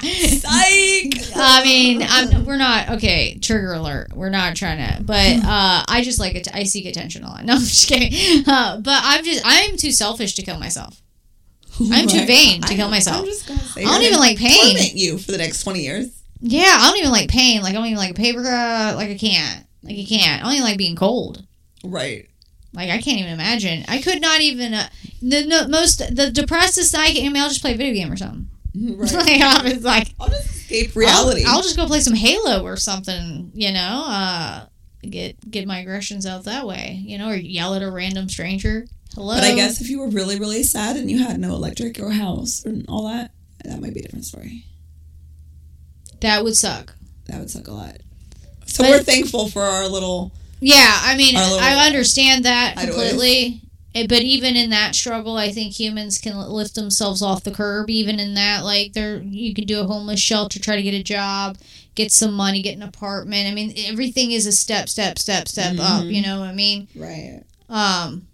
[0.05, 1.13] Psych.
[1.35, 3.37] I mean, I'm, we're not okay.
[3.39, 4.13] Trigger alert.
[4.13, 6.47] We're not trying to, but uh, I just like it.
[6.53, 7.45] I seek attention a lot.
[7.45, 8.13] No, I'm just kidding.
[8.47, 11.01] Uh, but I'm just, I'm too selfish to kill myself.
[11.91, 13.17] I'm too vain to kill myself.
[13.17, 14.75] I'm just gonna say I don't even like pain.
[14.75, 16.09] Torment you for the next twenty years.
[16.39, 17.61] Yeah, I don't even like pain.
[17.61, 18.95] Like I don't even like paper cut.
[18.95, 19.65] Like I can't.
[19.83, 20.41] Like I can't.
[20.41, 21.45] I don't even like being cold.
[21.83, 22.27] Right.
[22.73, 23.85] Like I can't even imagine.
[23.87, 24.73] I could not even.
[24.73, 24.87] Uh,
[25.21, 27.25] the no, most the depressed I can.
[27.25, 28.49] I mean, I'll just play a video game or something.
[28.75, 29.11] Right.
[29.13, 31.43] like I was like, I'll just escape reality.
[31.45, 33.51] I'll, I'll just go play some Halo or something.
[33.53, 34.65] You know, uh,
[35.01, 37.01] get get my aggressions out that way.
[37.03, 38.87] You know, or yell at a random stranger.
[39.15, 39.33] Hello.
[39.33, 42.11] but I guess if you were really, really sad and you had no electric or
[42.11, 43.31] house and all that,
[43.65, 44.65] that might be a different story.
[46.19, 46.93] that would suck.
[47.25, 47.97] That would suck a lot.
[48.67, 50.31] So But- we're thankful for our little.
[50.59, 53.61] Yeah, I mean, I understand that completely.
[53.95, 57.89] Eh, But even in that struggle, I think humans can lift themselves off the curb.
[57.89, 61.03] Even in that, like, there you can do a homeless shelter, try to get a
[61.03, 61.57] job,
[61.95, 63.47] get some money, get an apartment.
[63.47, 66.03] I mean, everything is a step, step, step, step up.
[66.03, 66.13] Mhm.
[66.13, 66.87] You know what I mean?
[66.95, 67.41] Right.
[67.69, 68.27] Um,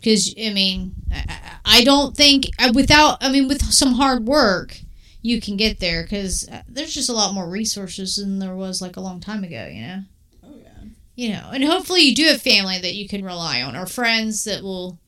[0.00, 4.78] because I mean, I, I- don't think uh, without, I mean, with some hard work,
[5.22, 6.02] you can get there.
[6.02, 9.66] Because there's just a lot more resources than there was like a long time ago.
[9.66, 10.02] You know.
[11.14, 14.44] You know, and hopefully you do have family that you can rely on or friends
[14.44, 14.98] that will,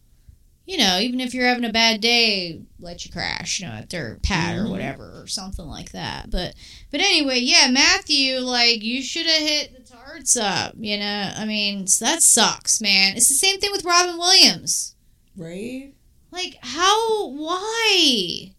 [0.65, 3.91] you know, even if you're having a bad day, let you crash, you know, at
[3.91, 4.71] their pad or Mhm.
[4.71, 6.31] whatever or something like that.
[6.31, 6.55] But,
[6.91, 11.33] but anyway, yeah, Matthew, like you should have hit the tarts up, you know.
[11.37, 13.17] I mean, that sucks, man.
[13.17, 14.95] It's the same thing with Robin Williams.
[15.37, 15.93] Right.
[16.33, 17.29] Like, how?
[17.29, 18.53] Why?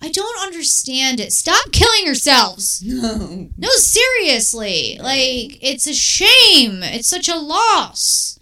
[0.00, 1.32] I don't understand it.
[1.32, 2.82] Stop killing yourselves.
[2.86, 3.48] No.
[3.56, 4.98] No, seriously.
[5.00, 6.82] Like, it's a shame.
[6.82, 8.38] It's such a loss.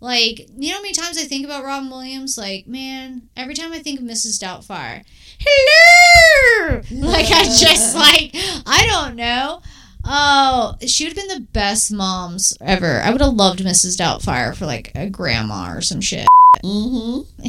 [0.00, 2.36] Like, you know how many times I think about Robin Williams?
[2.36, 4.38] Like, man, every time I think of Mrs.
[4.38, 5.02] Doubtfire,
[5.38, 6.82] hello!
[6.90, 8.30] Like, I just, like,
[8.66, 9.62] I don't know.
[10.04, 13.00] Oh, she would have been the best moms ever.
[13.00, 13.96] I would have loved Mrs.
[13.96, 16.26] Doubtfire for, like, a grandma or some shit.
[16.62, 17.48] Mm-hmm.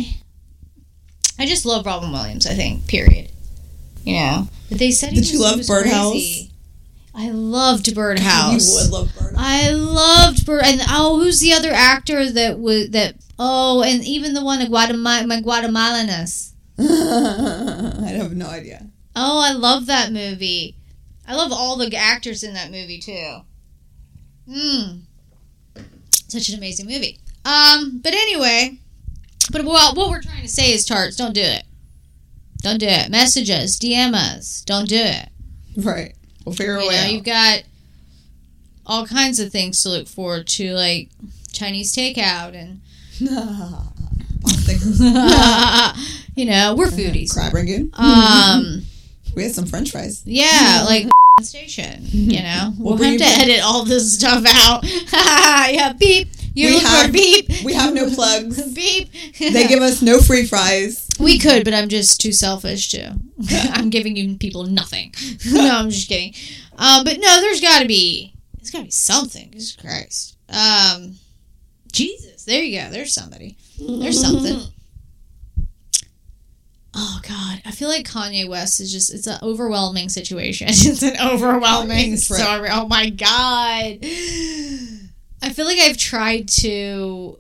[1.38, 3.32] I just love Robin Williams, I think, period.
[4.06, 4.48] You know?
[4.70, 6.12] But they said he Did you love Birdhouse?
[6.12, 6.52] crazy.
[7.14, 8.70] I loved Birdhouse.
[8.70, 9.36] You would love Bird.
[9.38, 13.16] I loved Bird, and oh, who's the other actor that was that?
[13.40, 16.52] Oh, and even the one, in Guatemala, my Guatemalanus.
[16.80, 18.90] I have no idea.
[19.16, 20.76] Oh, I love that movie.
[21.28, 23.40] I love all the actors in that movie too.
[24.50, 25.00] Hmm,
[26.28, 27.20] such an amazing movie.
[27.46, 28.78] Um, but anyway,
[29.52, 31.64] but well, what we're trying to say is, tarts, don't do it.
[32.66, 33.12] Don't do it.
[33.12, 34.64] Message us, DM us.
[34.66, 35.30] Don't do it.
[35.78, 36.16] Right.
[36.46, 37.12] We'll figure a You way know, out.
[37.12, 37.62] you've got
[38.88, 41.10] all kinds of things to look forward to, like
[41.54, 42.82] Chinese takeout and.
[46.36, 47.32] You know, we're foodies.
[47.32, 47.92] Crab rangoon.
[47.94, 48.84] Um,
[49.36, 50.22] We had some French fries.
[50.26, 51.08] yeah, like
[51.42, 52.00] station.
[52.10, 54.84] You know, we'll, We'll have to edit all this stuff out.
[55.72, 56.30] yeah, beep.
[56.56, 57.50] You We have- beep.
[57.66, 58.74] we have no plugs.
[58.74, 59.12] beep.
[59.40, 61.05] They give us no free fries.
[61.20, 63.18] We could, but I'm just too selfish to.
[63.72, 65.14] I'm giving you people nothing.
[65.52, 66.34] no, I'm just kidding.
[66.78, 68.34] Um, but no, there's got to be.
[68.58, 69.52] There's got to be something.
[69.52, 70.38] Jesus Christ.
[70.50, 71.16] Um,
[71.92, 72.44] Jesus.
[72.46, 72.90] There you go.
[72.92, 73.58] There's somebody.
[73.80, 74.60] There's something.
[76.98, 79.14] Oh God, I feel like Kanye West is just.
[79.14, 80.68] It's an overwhelming situation.
[80.70, 82.70] It's an overwhelming story.
[82.72, 84.00] Oh my God.
[84.02, 87.38] I feel like I've tried to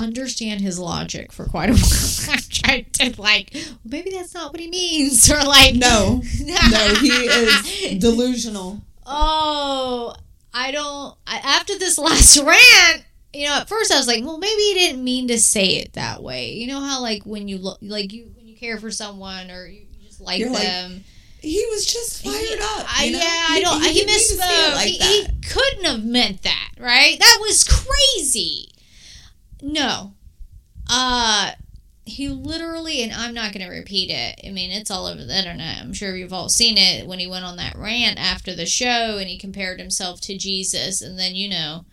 [0.00, 2.34] understand his logic for quite a while.
[2.36, 6.94] I've tried to like, well, maybe that's not what he means, or like, No, no,
[7.00, 8.82] he is delusional.
[9.06, 10.14] oh,
[10.52, 11.14] I don't.
[11.26, 14.74] I, after this last rant, you know, at first I was like, well, maybe he
[14.74, 16.52] didn't mean to say it that way.
[16.52, 19.66] You know how like when you look, like you when you care for someone or
[19.66, 21.04] you, just like You're like, them.
[21.42, 22.86] He was just fired He- up.
[23.00, 23.18] I, you know?
[23.18, 23.80] yeah, I don't.
[23.82, 24.74] He, He, didn't mean to say it misspoke.
[24.74, 27.18] like he, he couldn't have meant that, right?
[27.18, 28.68] That was crazy.
[29.62, 30.14] No,
[30.88, 31.52] uh,
[32.04, 34.40] he literally, and I'm not going to repeat it.
[34.46, 35.78] I mean, it's all over the internet.
[35.80, 39.18] I'm sure you've all seen it when he went on that rant after the show
[39.18, 41.84] and he compared himself to Jesus, and then you know,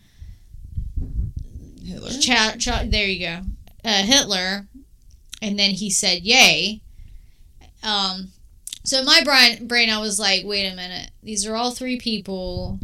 [1.86, 2.10] Hitler.
[2.90, 3.42] there you go,
[3.86, 4.68] uh, Hitler,
[5.42, 6.82] and then he said, "Yay."
[7.84, 8.32] Um,
[8.84, 11.98] so in my brain, brain, I was like, "Wait a minute, these are all three
[11.98, 12.80] people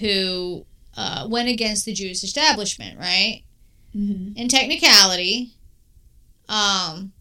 [0.00, 0.64] who
[0.96, 3.42] uh, went against the Jewish establishment, right?"
[3.96, 4.36] Mhm.
[4.36, 5.50] In technicality,
[6.48, 7.12] um,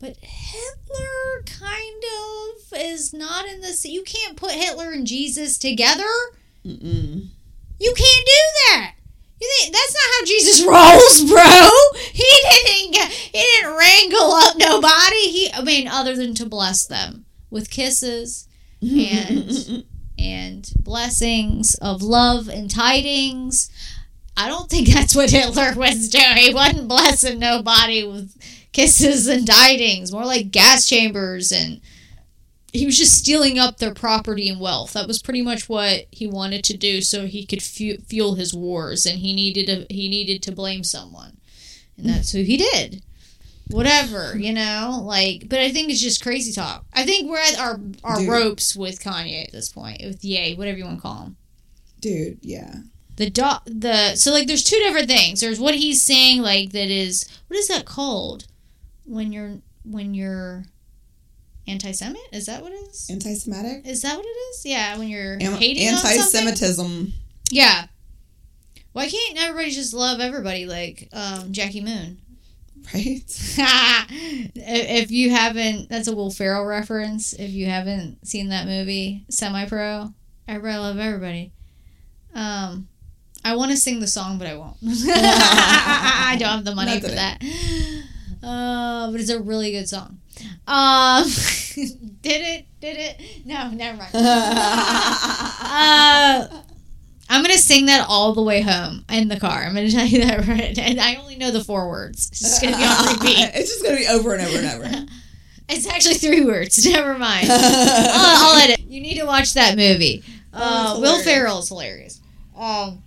[0.00, 3.84] but Hitler kind of is not in this.
[3.84, 6.04] You can't put Hitler and Jesus together.
[6.64, 7.28] Mm-mm.
[7.80, 8.94] You can't do that.
[9.40, 11.70] You think that's not how Jesus rolls, bro?
[12.12, 12.92] He didn't.
[12.94, 15.30] get- He didn't wrangle up nobody.
[15.30, 18.48] He, I mean, other than to bless them with kisses
[18.80, 19.84] and
[20.18, 23.70] and blessings of love and tidings.
[24.36, 26.36] I don't think that's what Hitler was doing.
[26.36, 28.36] He wasn't blessing nobody with
[28.72, 30.12] kisses and tidings.
[30.12, 31.80] More like gas chambers and
[32.74, 34.94] he was just stealing up their property and wealth.
[34.94, 38.52] That was pretty much what he wanted to do, so he could fu- fuel his
[38.52, 39.06] wars.
[39.06, 41.36] And he needed a, he needed to blame someone,
[41.96, 43.02] and that's who he did.
[43.70, 45.48] Whatever, you know, like.
[45.48, 46.84] But I think it's just crazy talk.
[46.92, 48.28] I think we're at our our Dude.
[48.28, 51.36] ropes with Kanye at this point, with Yay, whatever you want to call him.
[52.00, 52.74] Dude, yeah.
[53.16, 55.40] The do- the so like there's two different things.
[55.40, 58.46] There's what he's saying like that is what is that called
[59.06, 60.64] when you're when you're
[61.66, 62.18] anti-Semite?
[62.32, 63.08] Is that what it is?
[63.08, 63.86] Anti-Semitic.
[63.86, 64.66] Is that what it is?
[64.66, 65.88] Yeah, when you're Am- hating.
[65.88, 67.12] Anti-Semitism.
[67.50, 67.86] Yeah.
[68.92, 72.18] Why can't everybody just love everybody like um, Jackie Moon?
[72.92, 73.22] Right?
[74.54, 77.32] if you haven't, that's a Will Ferrell reference.
[77.32, 80.12] If you haven't seen that movie, Semi Pro,
[80.46, 81.52] everybody love everybody.
[82.34, 82.88] Um,
[83.44, 84.76] I want to sing the song, but I won't.
[84.82, 87.36] I don't have the money Not for today.
[87.40, 88.02] that.
[88.42, 90.18] Uh, but it's a really good song.
[90.66, 91.24] Um,
[91.74, 92.66] did it?
[92.80, 93.46] Did it?
[93.46, 94.10] No, never mind.
[94.14, 94.22] Uh,
[97.28, 99.62] I'm gonna sing that all the way home in the car.
[99.64, 102.28] I'm gonna tell you that right, and I only know the four words.
[102.30, 103.38] It's just gonna be on repeat.
[103.54, 105.06] it's just gonna be over and over and over.
[105.66, 106.84] It's actually three words.
[106.86, 107.48] Never mind.
[107.50, 108.80] I'll, I'll edit.
[108.80, 110.22] You need to watch that movie.
[110.52, 111.24] Uh, Oh, Will hilarious.
[111.24, 112.20] Ferrell is hilarious.
[112.54, 113.02] Um,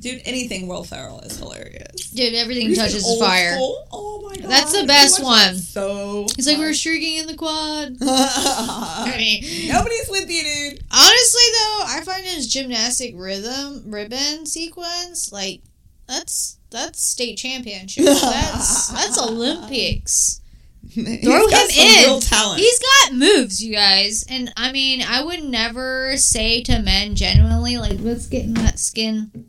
[0.00, 2.10] Dude, anything Will Ferrell is hilarious.
[2.10, 3.56] dude, everything He's touches fire.
[3.56, 3.84] soul.
[3.90, 4.48] Oh my god.
[4.50, 5.56] That's the best one.
[5.56, 7.96] So He's like, we're streaking in the quad.
[8.00, 10.84] I mean, Nobody's with you, dude.
[10.92, 15.62] honestly, though, I find his gymnastic rhythm ribbon sequence like
[16.06, 18.04] that's that's state championship.
[18.04, 20.40] That's that's Olympics.
[20.88, 22.04] He's Throw got him some in.
[22.04, 22.60] Real talent.
[22.60, 24.24] He's got moves, you guys.
[24.28, 28.78] And I mean, I would never say to men genuinely, like, let's get in that
[28.78, 29.47] skin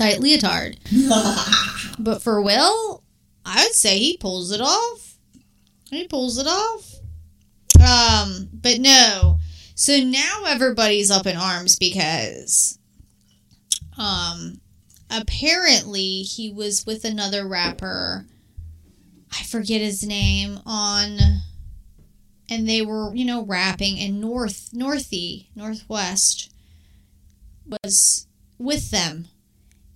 [0.00, 0.78] tight leotard.
[1.98, 3.02] But for Will,
[3.44, 5.18] I would say he pulls it off.
[5.90, 6.94] He pulls it off.
[7.78, 9.38] Um, but no.
[9.74, 12.78] So now everybody's up in arms because
[13.98, 14.62] um
[15.10, 18.24] apparently he was with another rapper.
[19.38, 21.18] I forget his name on
[22.48, 26.50] and they were, you know, rapping and North Northy, North West
[27.66, 28.26] was
[28.58, 29.28] with them.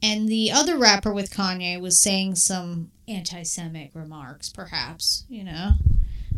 [0.05, 5.71] And the other rapper with Kanye was saying some anti Semitic remarks, perhaps, you know,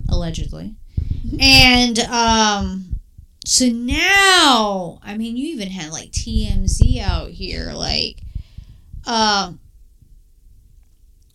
[0.09, 0.75] allegedly.
[1.41, 2.85] And um
[3.45, 8.21] so now, I mean, you even had like TMZ out here, like,
[9.07, 9.61] um,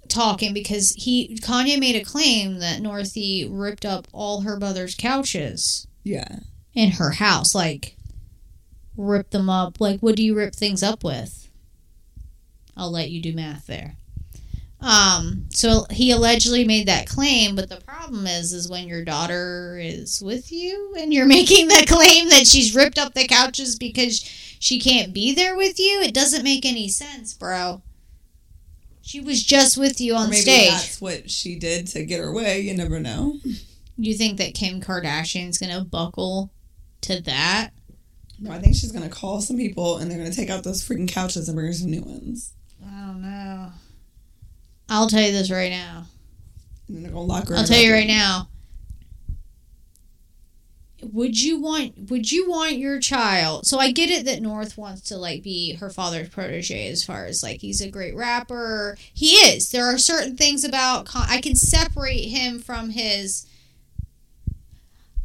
[0.09, 5.87] talking because he Kanye made a claim that Northie ripped up all her mother's couches
[6.03, 6.39] Yeah.
[6.73, 7.95] in her house, like
[8.97, 9.79] rip them up.
[9.79, 11.49] Like, what do you rip things up with?
[12.75, 13.95] I'll let you do math there.
[14.81, 19.77] Um, so he allegedly made that claim, but the problem is, is when your daughter
[19.79, 24.19] is with you and you're making the claim that she's ripped up the couches because
[24.59, 27.83] she can't be there with you, it doesn't make any sense, bro.
[29.03, 30.69] She was just with you on maybe stage.
[30.69, 32.61] that's what she did to get her way.
[32.61, 33.37] You never know.
[33.97, 36.51] You think that Kim Kardashian's gonna buckle
[37.01, 37.71] to that?
[38.39, 41.11] No, I think she's gonna call some people and they're gonna take out those freaking
[41.11, 42.53] couches and bring her some new ones.
[42.85, 43.71] I don't know.
[44.89, 46.05] I'll tell you this right now.
[46.87, 47.53] And then they're gonna lock her.
[47.53, 48.47] in I'll tell you right now.
[51.03, 55.01] Would you want would you want your child so I get it that North wants
[55.03, 58.97] to like be her father's protege as far as like he's a great rapper.
[59.11, 59.71] He is.
[59.71, 63.47] There are certain things about Con- I can separate him from his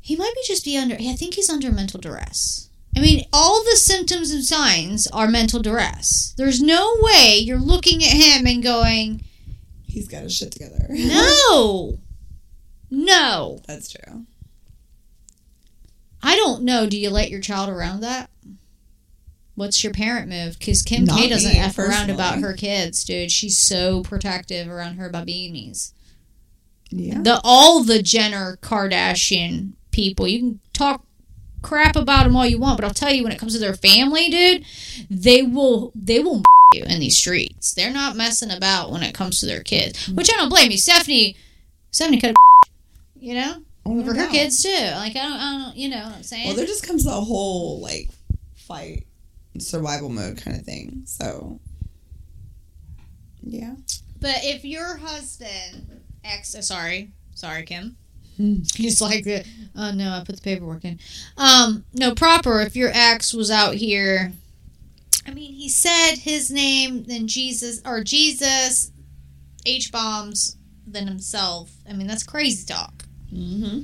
[0.00, 2.70] He might be just be under I think he's under mental duress.
[2.96, 6.34] I mean, all the symptoms and signs are mental duress.
[6.38, 9.22] There's no way you're looking at him and going,
[9.86, 10.86] He's got his shit together.
[10.90, 11.98] "No."
[12.88, 13.60] No.
[13.66, 14.26] That's true.
[16.22, 16.86] I don't know.
[16.86, 18.30] Do you let your child around that?
[19.56, 20.58] What's your parent move?
[20.58, 23.32] Because Kim Not K doesn't me, f around about her kids, dude.
[23.32, 25.94] She's so protective around her babies.
[26.90, 27.22] Yeah.
[27.22, 31.05] The all the Jenner Kardashian people, you can talk
[31.66, 33.74] crap about them all you want, but I'll tell you, when it comes to their
[33.74, 34.64] family, dude,
[35.10, 37.74] they will they will you in these streets.
[37.74, 40.16] They're not messing about when it comes to their kids, mm.
[40.16, 40.78] which I don't blame you.
[40.78, 41.36] Stephanie,
[41.90, 42.36] Stephanie could have,
[43.18, 44.68] you know, Oh, no her kids too.
[44.68, 46.48] Like I don't, I don't, you know what I'm saying?
[46.48, 48.10] Well, there just comes the whole like
[48.54, 49.04] fight,
[49.58, 51.02] survival mode kind of thing.
[51.04, 51.60] So,
[53.42, 53.74] yeah.
[54.20, 57.96] But if your husband, ex, sorry, sorry, Kim.
[58.74, 59.26] He's like,
[59.76, 60.98] oh no, I put the paperwork in.
[61.36, 62.60] Um, no, proper.
[62.60, 64.32] If your ex was out here,
[65.26, 68.92] I mean, he said his name, then Jesus, or Jesus,
[69.64, 71.72] H bombs, then himself.
[71.88, 73.04] I mean, that's crazy talk.
[73.32, 73.82] Mm-hmm.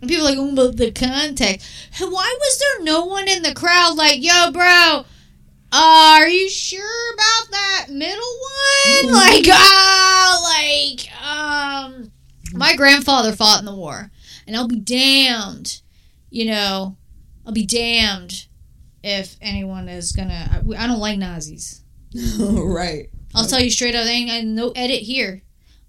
[0.00, 1.66] And people are like, oh, but the context.
[1.98, 5.04] Why was there no one in the crowd like, yo, bro, uh,
[5.72, 9.12] are you sure about that middle one?
[9.12, 12.12] Like, ah, like, um,
[12.54, 14.10] my grandfather fought in the war,
[14.46, 15.80] and I'll be damned,
[16.30, 16.96] you know,
[17.46, 18.46] I'll be damned
[19.02, 20.48] if anyone is gonna.
[20.50, 21.82] I, I don't like Nazis.
[22.38, 23.10] right.
[23.34, 25.42] I'll tell you straight up, ain't got no edit here.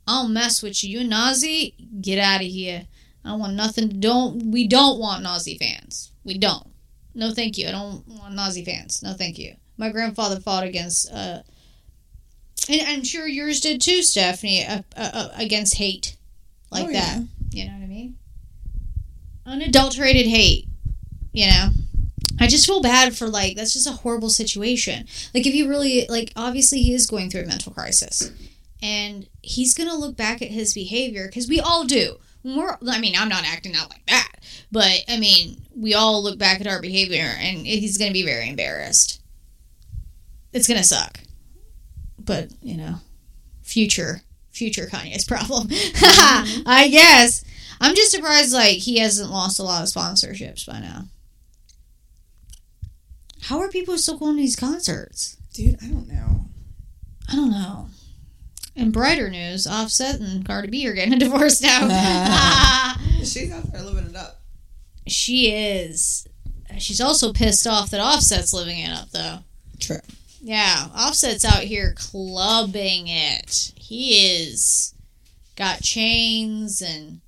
[0.08, 0.99] I don't mess with you.
[0.99, 1.75] You Nazi?
[2.01, 2.88] Get out of here.
[3.23, 3.99] I don't want nothing.
[3.99, 6.12] Don't we don't want Nazi fans.
[6.23, 6.67] We don't.
[7.13, 7.67] No, thank you.
[7.67, 9.01] I don't want Nazi fans.
[9.01, 9.56] No, thank you.
[9.78, 11.39] My grandfather fought against, uh,
[12.69, 16.17] and I'm sure yours did too, Stephanie, uh, uh, uh, against hate
[16.71, 17.23] like Oh, that.
[17.51, 17.63] yeah.
[17.63, 18.15] You know what I mean?
[19.45, 20.67] Unadulterated hate.
[21.32, 21.69] You know?
[22.39, 25.06] I just feel bad for like that's just a horrible situation.
[25.34, 28.32] Like if you really like obviously he is going through a mental crisis.
[28.82, 32.17] And he's going to look back at his behavior cuz we all do.
[32.41, 34.32] When we're I mean, I'm not acting out like that.
[34.71, 38.23] But I mean, we all look back at our behavior and he's going to be
[38.23, 39.21] very embarrassed.
[40.51, 41.19] It's going to suck.
[42.19, 42.95] But, you know,
[43.62, 44.21] future
[44.56, 45.68] future Kanye's problem.
[45.68, 46.63] Mm-hmm.
[46.65, 47.44] I guess.
[47.82, 51.06] I'm just surprised like he hasn't lost a lot of sponsorships by now.
[53.44, 55.38] How are people still going to these concerts?
[55.54, 56.46] Dude, I don't know.
[57.30, 57.89] I don't know.
[58.76, 61.88] In brighter news, Offset and Cardi B are getting a divorce now.
[63.24, 64.41] She's out there living it up.
[65.08, 66.28] she is.
[66.78, 69.38] She's also pissed off that Offset's living it up, though.
[69.80, 70.00] True.
[70.47, 73.71] Yeah, Offset's out here clubbing it.
[73.75, 74.93] He is
[75.55, 77.21] got chains and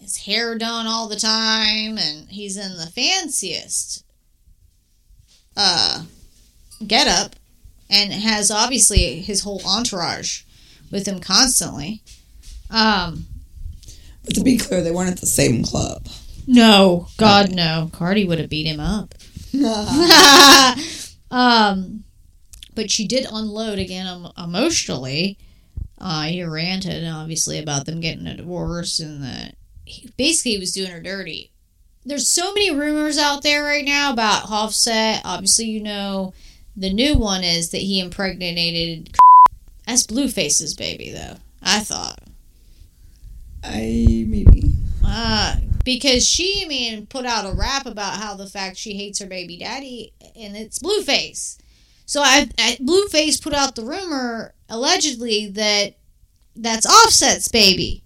[0.00, 4.04] his hair done all the time, and he's in the fanciest
[5.56, 6.04] uh
[6.86, 7.34] get up
[7.90, 10.42] and has obviously his whole entourage
[10.92, 12.00] with him constantly.
[12.70, 13.26] Um
[14.24, 16.06] But to be clear, they weren't at the same club.
[16.46, 17.90] no, God no.
[17.92, 19.16] Cardi would have beat him up.
[21.30, 22.04] um,
[22.74, 25.38] but she did unload again emotionally.
[25.98, 29.54] Uh, he ranted obviously about them getting a divorce and that
[29.84, 31.50] he basically he was doing her dirty.
[32.04, 35.20] There's so many rumors out there right now about Offset.
[35.24, 36.32] Obviously, you know
[36.76, 39.14] the new one is that he impregnated.
[39.86, 41.36] That's Blueface's baby, though.
[41.62, 42.20] I thought.
[43.62, 44.72] I maybe.
[45.04, 49.18] Uh, because she, I mean, put out a rap about how the fact she hates
[49.18, 51.58] her baby daddy, and it's Blueface.
[52.06, 55.96] So I, I Blueface put out the rumor allegedly that
[56.56, 58.02] that's Offset's baby,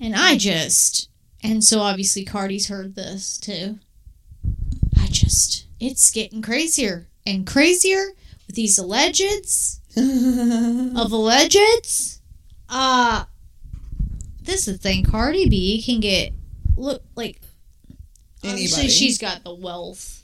[0.00, 1.08] and I just
[1.42, 3.78] and so obviously Cardi's heard this too.
[4.98, 8.08] I just it's getting crazier and crazier
[8.46, 12.20] with these allegeds of allegeds.
[12.68, 13.24] Uh
[14.42, 15.04] this is the thing.
[15.04, 16.32] Cardi B can get
[16.76, 17.40] look like
[18.44, 20.22] obviously she's got the wealth.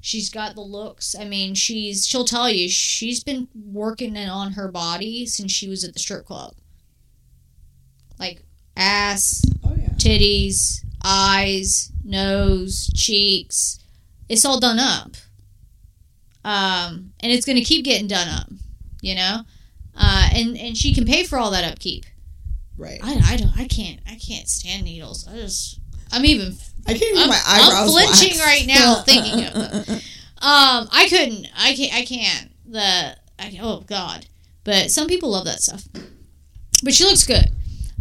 [0.00, 1.16] She's got the looks.
[1.18, 5.82] I mean, she's she'll tell you she's been working on her body since she was
[5.82, 6.54] at the strip club.
[8.18, 8.42] Like
[8.76, 9.88] ass, oh yeah.
[9.96, 13.78] titties, eyes, nose, cheeks.
[14.28, 15.16] It's all done up.
[16.44, 18.48] Um, and it's going to keep getting done up,
[19.00, 19.40] you know?
[19.96, 22.04] Uh, and, and she can pay for all that upkeep.
[22.78, 23.00] Right.
[23.02, 25.26] I, I don't, I can't, I can't stand needles.
[25.26, 25.80] I just,
[26.12, 27.72] I'm even, I can't even I'm, my eyebrows.
[27.74, 30.00] I'm flinching right now thinking of them.
[30.38, 32.50] Um, I couldn't, I can't, I can't.
[32.66, 34.26] The, I, oh God.
[34.64, 35.84] But some people love that stuff.
[36.82, 37.50] But she looks good.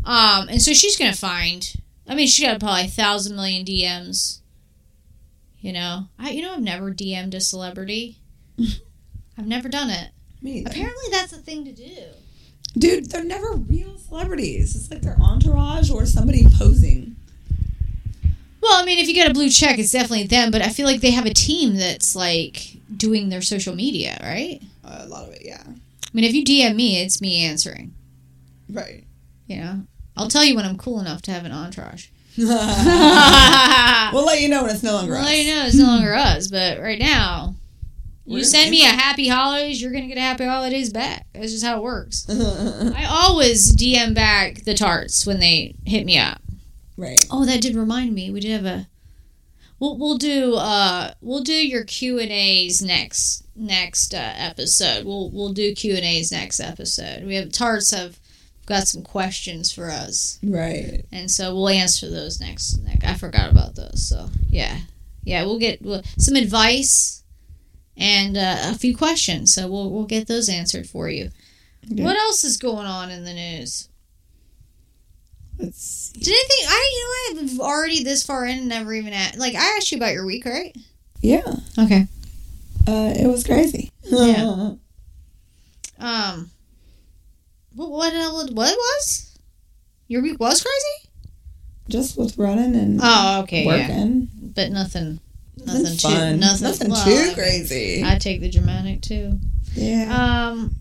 [0.04, 1.74] Um, and so she's gonna find.
[2.08, 4.40] I mean, she got probably a thousand million DMs.
[5.60, 8.18] You know, I you know I've never DM'd a celebrity.
[9.38, 10.10] I've never done it.
[10.42, 10.70] Me either.
[10.70, 11.96] Apparently, that's a thing to do.
[12.78, 14.76] Dude, they're never real celebrities.
[14.76, 17.16] It's like their entourage or somebody posing.
[18.66, 20.50] Well, I mean, if you get a blue check, it's definitely them.
[20.50, 24.60] But I feel like they have a team that's like doing their social media, right?
[24.84, 25.62] Uh, a lot of it, yeah.
[25.68, 27.94] I mean, if you DM me, it's me answering.
[28.68, 29.04] Right.
[29.46, 29.82] You know,
[30.18, 32.08] I'll tell you when I'm cool enough to have an entourage.
[32.38, 32.56] we'll
[34.26, 35.38] let you know when it's no longer we'll us.
[35.38, 36.48] you know, it's no longer us.
[36.48, 37.54] But right now,
[38.26, 41.28] you send me a happy holidays, you're gonna get a happy holidays back.
[41.34, 42.26] That's just how it works.
[42.30, 46.42] I always DM back the tarts when they hit me up.
[46.98, 47.24] Right.
[47.32, 48.32] Oh, that did remind me.
[48.32, 48.88] We did have a.
[49.80, 55.06] We'll we'll do uh we'll do your Q and A's next next uh, episode.
[55.06, 57.26] We'll we'll do Q and A's next episode.
[57.26, 58.18] We have tarts have
[58.66, 61.04] got some questions for us, Right.
[61.12, 62.78] and so we'll answer those next.
[62.84, 64.80] next I forgot about those, so yeah,
[65.26, 65.44] yeah.
[65.44, 67.24] We'll get we'll, some advice
[67.98, 71.32] and uh, a few questions, so we'll we'll get those answered for you.
[71.92, 72.02] Okay.
[72.02, 73.90] What else is going on in the news?
[75.58, 76.20] Let's see.
[76.20, 76.68] Did anything?
[76.68, 76.92] I
[77.36, 79.98] you know I've already this far in and never even at like I asked you
[79.98, 80.76] about your week, right?
[81.22, 81.44] Yeah.
[81.80, 82.08] Okay.
[82.88, 83.92] Uh, it was crazy.
[84.04, 84.74] Yeah.
[85.98, 86.52] Um.
[87.74, 89.38] What what what what was?
[90.10, 91.10] Your week was crazy.
[91.88, 93.88] Just with running and Oh, okay, yeah,
[94.56, 95.20] but nothing.
[95.58, 96.40] Nothing, Nothing too- fun.
[96.40, 98.04] nothing- Nothing, well, too I- crazy.
[98.04, 99.40] I take the dramatic too.
[99.74, 100.50] yeah.
[100.50, 100.76] Um,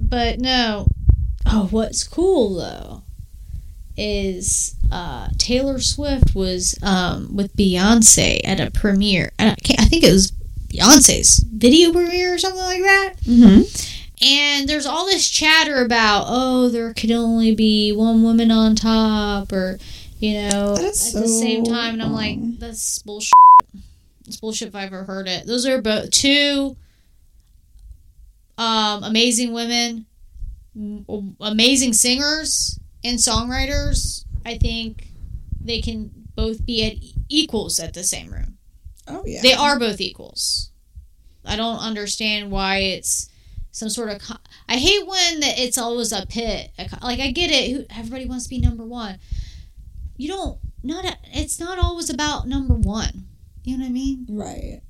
[0.00, 0.86] but no.
[1.46, 3.02] Oh, what's cool though
[4.00, 9.30] is uh, Taylor Swift was um, with Beyonce at a premiere.
[9.38, 10.32] I, I think it was
[10.68, 13.14] Beyonce's video premiere or something like that.
[13.20, 13.62] mm-hmm.
[14.22, 19.52] And there's all this chatter about, oh, there can only be one woman on top,
[19.52, 19.78] or
[20.18, 21.94] you know, at the same time.
[21.94, 23.32] And I'm like, that's bullshit.
[24.26, 25.46] It's bullshit if I ever heard it.
[25.46, 26.76] Those are both two
[28.58, 30.06] um, amazing women,
[31.40, 34.24] amazing singers and songwriters.
[34.44, 35.08] I think
[35.60, 36.94] they can both be at
[37.28, 38.58] equals at the same room.
[39.06, 39.42] Oh yeah.
[39.42, 40.70] They are both equals.
[41.44, 43.28] I don't understand why it's
[43.72, 44.20] some sort of.
[44.20, 44.34] Co-
[44.68, 46.70] I hate when that it's always a pit.
[47.02, 47.70] Like I get it.
[47.72, 49.18] Who, everybody wants to be number one.
[50.16, 50.58] You don't.
[50.82, 51.04] Not.
[51.04, 53.26] A, it's not always about number one.
[53.64, 54.26] You know what I mean?
[54.30, 54.80] Right.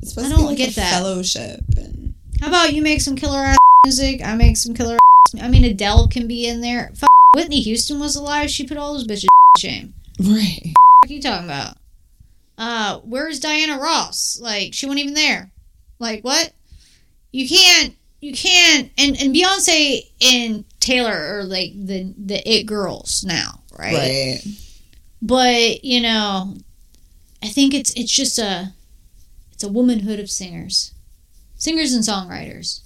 [0.00, 0.90] It's supposed I to be don't like get a that.
[0.92, 4.22] fellowship and How about you make some killer ass music?
[4.24, 4.94] I make some killer.
[4.94, 6.90] ass I mean, Adele can be in there.
[6.92, 8.50] F- Whitney Houston was alive.
[8.50, 9.26] She put all those bitches
[9.56, 9.94] to shame.
[10.20, 10.72] right.
[11.00, 11.76] What are you talking about?
[12.56, 14.38] Uh, where's Diana Ross?
[14.40, 15.50] Like, she wasn't even there.
[15.98, 16.52] Like, what?
[17.32, 23.24] You can't, you can't, and, and Beyonce and Taylor are like the, the it girls
[23.26, 23.94] now, right?
[23.94, 24.38] Right.
[25.20, 26.54] But, you know,
[27.42, 28.72] I think it's, it's just a,
[29.52, 30.92] it's a womanhood of singers.
[31.56, 32.80] Singers and songwriters.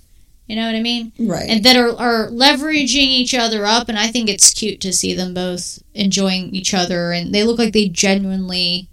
[0.49, 1.13] You know what I mean?
[1.19, 1.49] Right.
[1.49, 5.15] and that are, are leveraging each other up and i think it's cute to see
[5.15, 8.89] them both enjoying each other and they look like they genuinely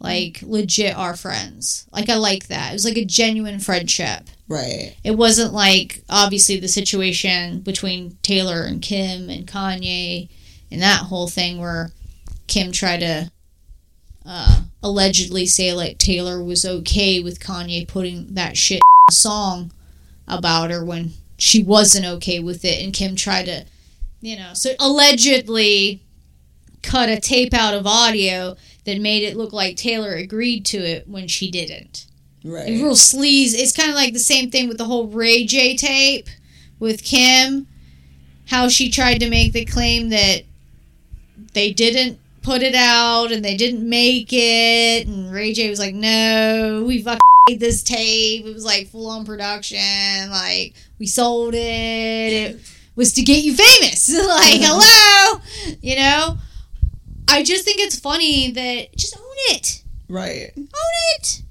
[0.00, 4.94] like legit are friends like i like that it was like a genuine friendship right.
[5.02, 10.28] it wasn't like obviously the situation between taylor and kim and kanye
[10.70, 11.90] and that whole thing where
[12.46, 13.30] kim tried to
[14.26, 19.72] uh, allegedly say like taylor was okay with kanye putting that shit song
[20.28, 23.64] about her when she wasn't okay with it and Kim tried to
[24.20, 26.00] you know so allegedly
[26.82, 31.08] cut a tape out of audio that made it look like Taylor agreed to it
[31.08, 32.06] when she didn't
[32.44, 32.68] Right.
[32.68, 33.54] Real sleaze.
[33.54, 36.28] It's kind of like the same thing with the whole Ray J tape
[36.78, 37.66] with Kim.
[38.46, 40.42] How she tried to make the claim that
[41.52, 45.94] they didn't put it out and they didn't make it, and Ray J was like,
[45.94, 48.44] "No, we fucking made this tape.
[48.44, 50.30] It was like full on production.
[50.30, 51.58] Like we sold it.
[51.58, 52.60] It
[52.94, 54.08] was to get you famous.
[54.12, 55.40] like hello,
[55.80, 56.38] you know."
[57.30, 59.84] I just think it's funny that just own it.
[60.08, 60.50] Right.
[60.56, 60.66] Own
[61.14, 61.42] it.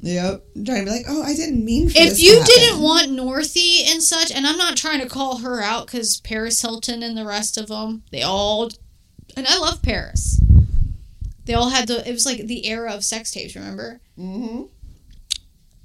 [0.00, 0.44] Yep.
[0.64, 4.02] trying to be like, oh, I didn't mean for if you didn't want Northy and
[4.02, 7.58] such, and I'm not trying to call her out because Paris Hilton and the rest
[7.58, 8.70] of them, they all,
[9.36, 10.40] and I love Paris.
[11.44, 12.08] They all had the.
[12.08, 13.56] It was like the era of sex tapes.
[13.56, 14.00] Remember?
[14.16, 14.62] hmm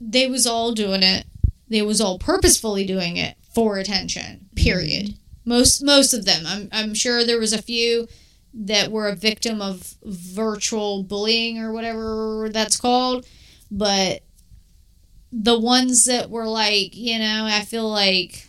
[0.10, 1.26] They was all doing it.
[1.70, 4.48] They was all purposefully doing it for attention.
[4.56, 5.06] Period.
[5.08, 5.50] Mm-hmm.
[5.50, 6.44] Most most of them.
[6.46, 8.08] I'm I'm sure there was a few
[8.54, 13.26] that were a victim of virtual bullying or whatever that's called,
[13.72, 14.22] but
[15.32, 18.48] the ones that were like, you know, I feel like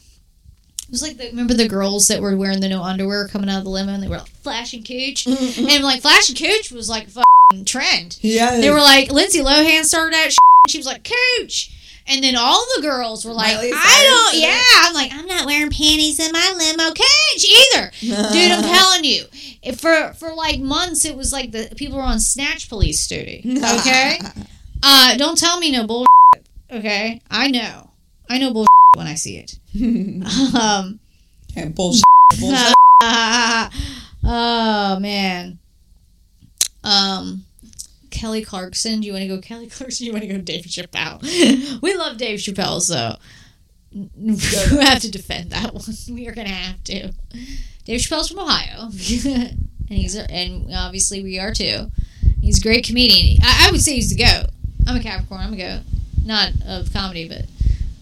[0.82, 3.58] it was like the, remember the girls that were wearing the no underwear coming out
[3.58, 5.70] of the limo and they were like flashing cooch mm-hmm, mm-hmm.
[5.70, 8.18] and like flashing cooch was like a fucking trend.
[8.20, 8.60] Yeah.
[8.60, 10.34] They were like Lindsay Lohan started that.
[10.68, 11.70] She was like cooch.
[12.06, 14.58] And then all the girls were like, Miley I don't, yeah.
[14.58, 14.88] it.
[14.88, 17.90] I'm like, I'm not wearing panties in my limo cooch either.
[18.00, 19.24] Dude, I'm telling you.
[19.62, 23.42] If for for like months, it was like the people were on snatch police duty.
[23.46, 24.18] Okay,
[24.82, 26.06] uh, don't tell me no bullshit.
[26.70, 27.90] Okay, I know,
[28.28, 29.58] I know bullshit when I see it.
[30.54, 31.00] Um,
[31.50, 32.04] okay, bullshit.
[32.38, 32.74] bullshit.
[33.02, 35.58] oh man.
[36.82, 37.46] Um,
[38.14, 39.00] Kelly Clarkson.
[39.00, 40.04] Do you want to go Kelly Clarkson?
[40.04, 41.20] Do you want to go Dave Chappelle?
[41.82, 43.16] we love Dave Chappelle, so
[43.92, 45.82] we have to defend that one.
[46.08, 47.12] We are gonna have to.
[47.84, 51.90] Dave Chappelle's from Ohio, and he's and obviously we are too.
[52.40, 53.38] He's a great comedian.
[53.42, 54.50] I, I would say he's the goat.
[54.86, 55.40] I'm a Capricorn.
[55.40, 55.80] I'm a goat,
[56.24, 57.46] not of comedy, but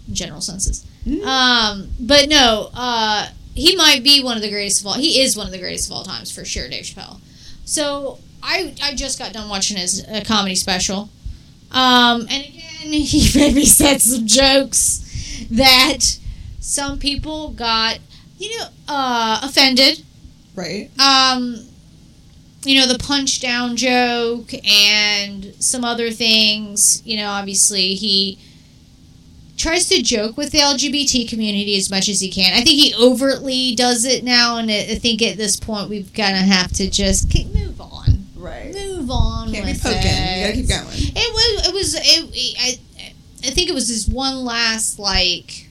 [0.06, 0.86] in general senses.
[1.24, 4.94] Um, but no, uh, he might be one of the greatest of all.
[4.94, 7.20] He is one of the greatest of all times for sure, Dave Chappelle.
[7.64, 11.09] So I I just got done watching his uh, comedy special,
[11.70, 16.18] um, and again he maybe said some jokes that
[16.61, 17.99] some people got
[18.38, 20.03] you know uh, offended.
[20.55, 20.90] Right.
[21.01, 21.66] Um,
[22.64, 27.03] you know the punch down joke and some other things.
[27.05, 28.38] You know, obviously he
[29.57, 32.53] tries to joke with the LGBT community as much as he can.
[32.53, 36.36] I think he overtly does it now, and I think at this point we've gonna
[36.36, 38.01] have to just move on,
[38.43, 38.74] Right.
[38.74, 39.53] move on.
[39.53, 40.01] Can't be with poking.
[40.03, 40.38] it.
[40.38, 41.16] You gotta keep going.
[41.16, 41.68] It was.
[41.68, 41.95] It was.
[41.95, 42.80] It, I.
[43.45, 45.68] I think it was this one last like.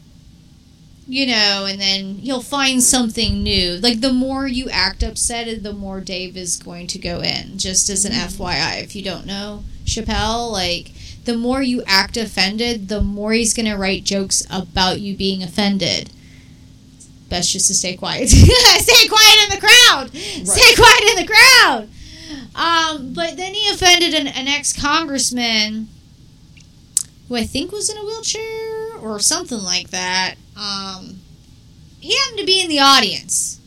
[1.08, 3.78] You know, and then he'll find something new.
[3.78, 7.58] Like the more you act upset, the more Dave is going to go in.
[7.58, 8.42] Just as an mm-hmm.
[8.42, 10.92] FYI, if you don't know Chappelle, like
[11.26, 15.44] the more you act offended, the more he's going to write jokes about you being
[15.44, 16.12] offended.
[17.30, 18.30] Best just to stay quiet.
[18.30, 20.14] stay quiet in the crowd.
[20.14, 21.90] Stay quiet in the crowd.
[22.56, 25.88] Um, but then he offended an, an ex congressman
[27.28, 30.36] who I think was in a wheelchair or something like that.
[30.58, 31.22] Um,
[32.00, 33.60] he happened to be in the audience.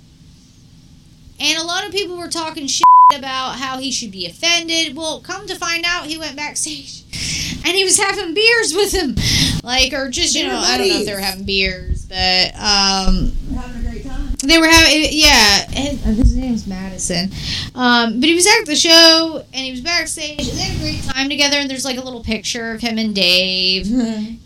[1.40, 2.84] And a lot of people were talking shit
[3.14, 4.96] about how he should be offended.
[4.96, 7.04] Well, come to find out, he went backstage
[7.64, 9.16] and he was having beers with him.
[9.62, 13.32] Like, or just, you know, I don't know if they were having beers, but, um,
[13.50, 14.33] We're having a great time.
[14.46, 15.66] They were having, yeah.
[15.70, 17.30] His name's Madison,
[17.74, 20.38] um, but he was at the show and he was backstage.
[20.48, 21.56] And they had a great time together.
[21.58, 23.86] And there's like a little picture of him and Dave.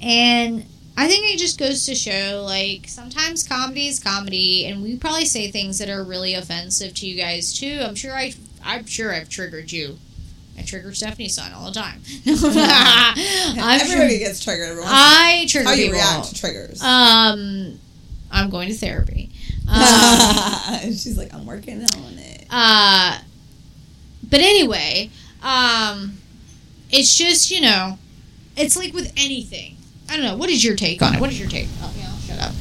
[0.03, 0.65] And
[0.97, 5.27] I think it just goes to show, like, sometimes comedy is comedy, and we probably
[5.27, 7.79] say things that are really offensive to you guys too.
[7.83, 8.35] I'm sure I,
[8.65, 9.99] I'm sure I've triggered you.
[10.59, 12.01] I trigger Stephanie's son all the time.
[12.27, 14.93] I'm Everybody gets triggered every once.
[14.93, 15.99] I trigger How you people.
[16.01, 16.83] react to triggers.
[16.83, 17.79] Um,
[18.33, 19.31] I'm going to therapy.
[19.69, 22.47] Um, She's like, I'm working on it.
[22.51, 23.19] Uh,
[24.29, 25.11] but anyway,
[25.43, 26.19] um,
[26.91, 27.99] it's just you know,
[28.57, 29.77] it's like with anything.
[30.09, 30.37] I don't know.
[30.37, 31.21] What is your take on it?
[31.21, 31.69] What is your take?
[31.83, 32.55] Oh, yeah, shut up.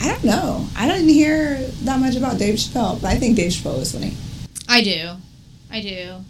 [0.00, 0.66] I don't know.
[0.76, 4.14] I didn't hear that much about Dave Chappelle, but I think Dave Chappelle is funny.
[4.68, 5.10] I do,
[5.70, 6.24] I do,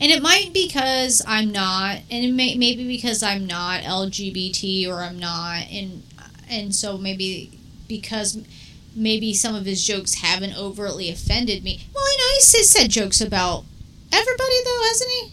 [0.00, 5.02] and it might because I'm not, and it may maybe because I'm not LGBT or
[5.02, 6.02] I'm not, and
[6.48, 8.38] and so maybe because
[8.96, 11.80] maybe some of his jokes haven't overtly offended me.
[11.94, 13.64] Well, you know, he's he's said jokes about
[14.12, 15.30] everybody though, hasn't he?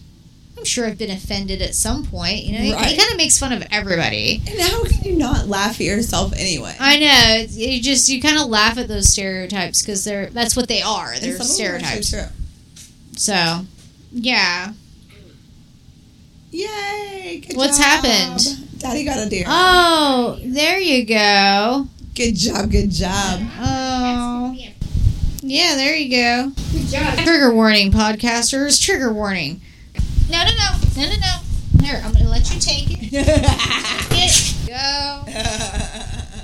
[0.58, 2.44] I'm sure I've been offended at some point.
[2.44, 4.42] You know, he, he kind of makes fun of everybody.
[4.46, 6.76] And how can you not laugh at yourself anyway?
[6.78, 7.34] I know.
[7.42, 10.82] it's- You just you kind of laugh at those stereotypes because they're that's what they
[10.82, 11.18] are.
[11.18, 12.10] They're some of them are stereotypes.
[12.10, 12.24] true.
[13.16, 13.60] So,
[14.12, 14.72] yeah.
[16.50, 17.42] Yay!
[17.46, 18.04] Good What's job.
[18.04, 18.78] happened?
[18.78, 19.44] Daddy got a deer.
[19.46, 21.88] Oh, there you go.
[22.14, 22.70] Good job.
[22.70, 23.40] Good job.
[23.58, 24.54] Oh,
[25.40, 26.52] yeah, there you go.
[26.72, 27.18] Good job.
[27.18, 28.82] Trigger warning, podcasters.
[28.82, 29.62] Trigger warning.
[30.30, 31.84] No, no, no, no, no, no.
[31.86, 33.12] Here, I'm gonna let you take it.
[34.14, 35.22] It go.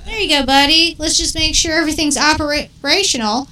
[0.06, 0.96] There you go, buddy.
[0.98, 3.48] Let's just make sure everything's operational.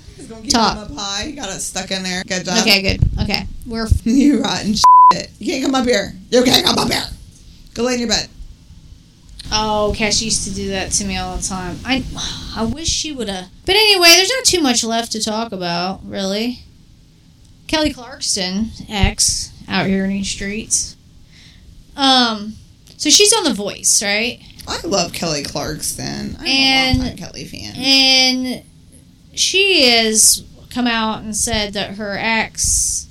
[0.48, 0.78] Top.
[0.78, 1.24] up high.
[1.24, 2.24] You got it stuck in there.
[2.26, 2.58] Good job.
[2.62, 3.02] Okay, good.
[3.22, 4.74] Okay, we're You rotten
[5.12, 5.30] shit.
[5.38, 6.14] You can't come up here.
[6.30, 7.04] You can't come up here.
[7.74, 8.28] Go lay in your bed.
[9.52, 11.78] Oh, Cash used to do that to me all the time.
[11.84, 12.04] I,
[12.56, 13.48] I wish she would have.
[13.64, 16.60] But anyway, there's not too much left to talk about, really.
[17.68, 20.96] Kelly Clarkson, ex, out here in these streets.
[21.96, 22.54] Um,
[22.96, 24.40] so she's on The Voice, right?
[24.68, 26.36] I love Kelly Clarkson.
[26.40, 27.74] I'm And- a longtime Kelly fan.
[27.76, 28.62] And
[29.34, 33.06] she has come out and said that her ex,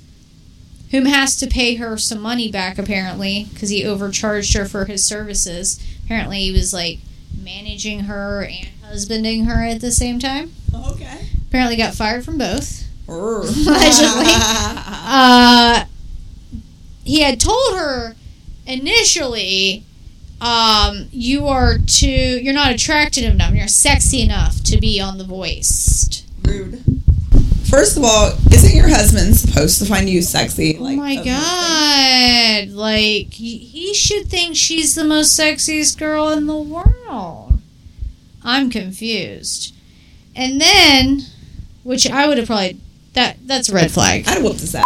[0.90, 5.04] whom has to pay her some money back apparently because he overcharged her for his
[5.04, 5.80] services.
[6.06, 7.00] Apparently, he was like
[7.42, 10.52] managing her and husbanding her at the same time.
[10.74, 11.26] okay.
[11.48, 12.84] Apparently, got fired from both.
[13.08, 14.32] Allegedly.
[15.08, 15.84] Uh,
[17.04, 18.16] he had told her
[18.66, 19.84] initially,
[20.40, 22.08] um, "You are too.
[22.42, 23.54] You're not attractive enough.
[23.54, 26.95] You're sexy enough to be on The Voice." Rude.
[27.76, 30.78] First of all, isn't your husband supposed to find you sexy?
[30.80, 32.70] oh my god!
[32.70, 37.60] Like he, should think she's the most sexiest girl in the world.
[38.42, 39.74] I'm confused.
[40.34, 41.24] And then,
[41.82, 42.78] which I would have probably
[43.12, 44.24] that that's a red flag?
[44.26, 44.84] I'd whoop his ass.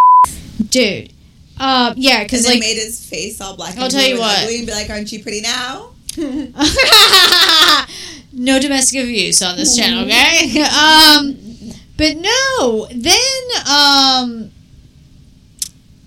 [0.68, 1.12] dude.
[1.60, 3.76] Uh, yeah, Because like made his face all black.
[3.76, 4.36] I'll and tell you what.
[4.42, 5.90] ugly and be like, "Aren't you pretty now?"
[8.32, 10.60] no domestic abuse on this channel, okay?
[10.64, 11.36] Um,
[12.00, 13.20] but no, then
[13.70, 14.50] um,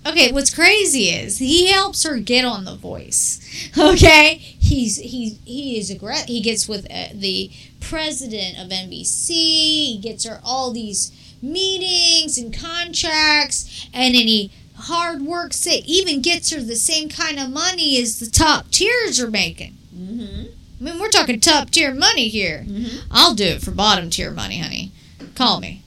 [0.04, 0.32] okay.
[0.32, 3.40] What's crazy is he helps her get on the voice.
[3.78, 6.26] Okay, he's he's he is a aggressive.
[6.26, 9.28] He gets with uh, the president of NBC.
[9.28, 15.86] He gets her all these meetings and contracts, and then he hard works it.
[15.86, 19.76] Even gets her the same kind of money as the top tiers are making.
[19.96, 20.46] Mm-hmm.
[20.80, 22.66] I mean, we're talking top tier money here.
[22.68, 23.04] Mhm.
[23.12, 24.90] I'll do it for bottom tier money, honey.
[25.36, 25.83] Call me.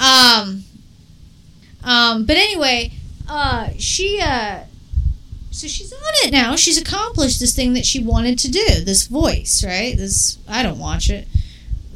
[0.00, 0.64] Um.
[1.84, 2.24] Um.
[2.26, 2.92] But anyway,
[3.28, 4.60] uh, she uh,
[5.50, 6.56] so she's on it now.
[6.56, 8.64] She's accomplished this thing that she wanted to do.
[8.84, 9.96] This voice, right?
[9.96, 11.28] This I don't watch it.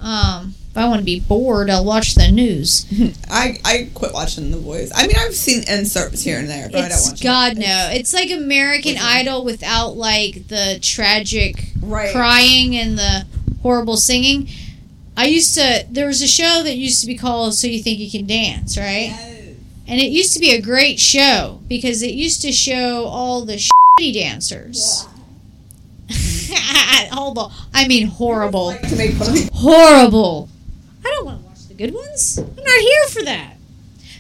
[0.01, 0.55] Um.
[0.71, 2.85] If I want to be bored, I'll watch the news.
[3.31, 4.91] I I quit watching The Voice.
[4.93, 7.23] I mean, I've seen inserts here and there, but I don't It's watch.
[7.23, 7.59] God it.
[7.59, 7.91] no.
[7.93, 12.11] It's like American Idol without like the tragic Right.
[12.13, 13.25] crying and the
[13.63, 14.49] horrible singing.
[15.17, 17.99] I used to there was a show that used to be called So You Think
[18.01, 19.11] You Can Dance, right?
[19.11, 19.31] Yes.
[19.87, 23.55] And it used to be a great show because it used to show all the
[23.57, 25.07] shitty dancers.
[27.13, 27.53] Hold on.
[27.73, 28.67] I mean horrible.
[28.67, 29.37] Like to make fun.
[29.53, 30.49] Horrible.
[31.05, 32.39] I don't want to watch the good ones.
[32.39, 33.57] I'm not here for that.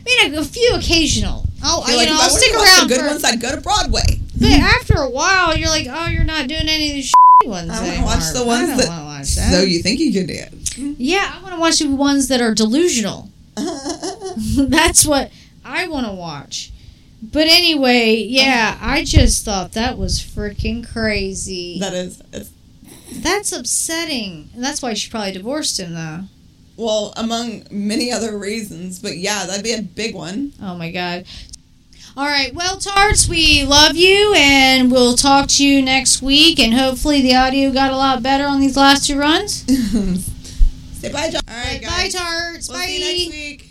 [0.06, 1.44] I mean, a, a few occasional.
[1.62, 3.06] I'll, I, like, know, I'll stick around the good for.
[3.06, 3.24] ones.
[3.24, 4.02] I'd go to Broadway.
[4.38, 7.70] But after a while, you're like, oh, you're not doing any of the shitty ones
[7.70, 9.50] I wanna watch the ones that- watch that.
[9.52, 10.63] So you think you can dance?
[10.98, 13.30] yeah, I want to watch the ones that are delusional.
[13.56, 15.30] That's what
[15.64, 16.70] I want to watch.
[17.22, 21.78] But anyway, yeah, I just thought that was freaking crazy.
[21.80, 22.22] that is.
[23.12, 24.50] That's upsetting.
[24.54, 26.20] And that's why she probably divorced him, though.
[26.76, 30.52] well, among many other reasons, but yeah, that'd be a big one.
[30.60, 31.24] Oh my god.
[32.16, 36.60] All right, well, Tarts, we love you, and we'll talk to you next week.
[36.60, 39.64] And hopefully, the audio got a lot better on these last two runs.
[41.04, 41.42] Say bye, John.
[41.46, 42.14] All right, bye, guys.
[42.14, 42.68] Tarts.
[42.70, 42.86] We'll bye.
[42.86, 43.70] see you next week.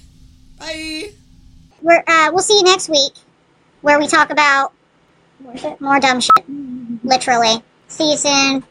[0.60, 1.14] Bye.
[1.82, 3.14] We're, uh, we'll see you next week
[3.82, 4.72] where we talk about
[5.80, 6.46] more dumb shit.
[7.04, 7.64] Literally.
[7.88, 8.64] See you soon.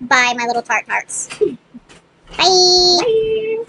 [0.00, 1.28] Bye, my little tart tarts.
[2.38, 3.46] Bye.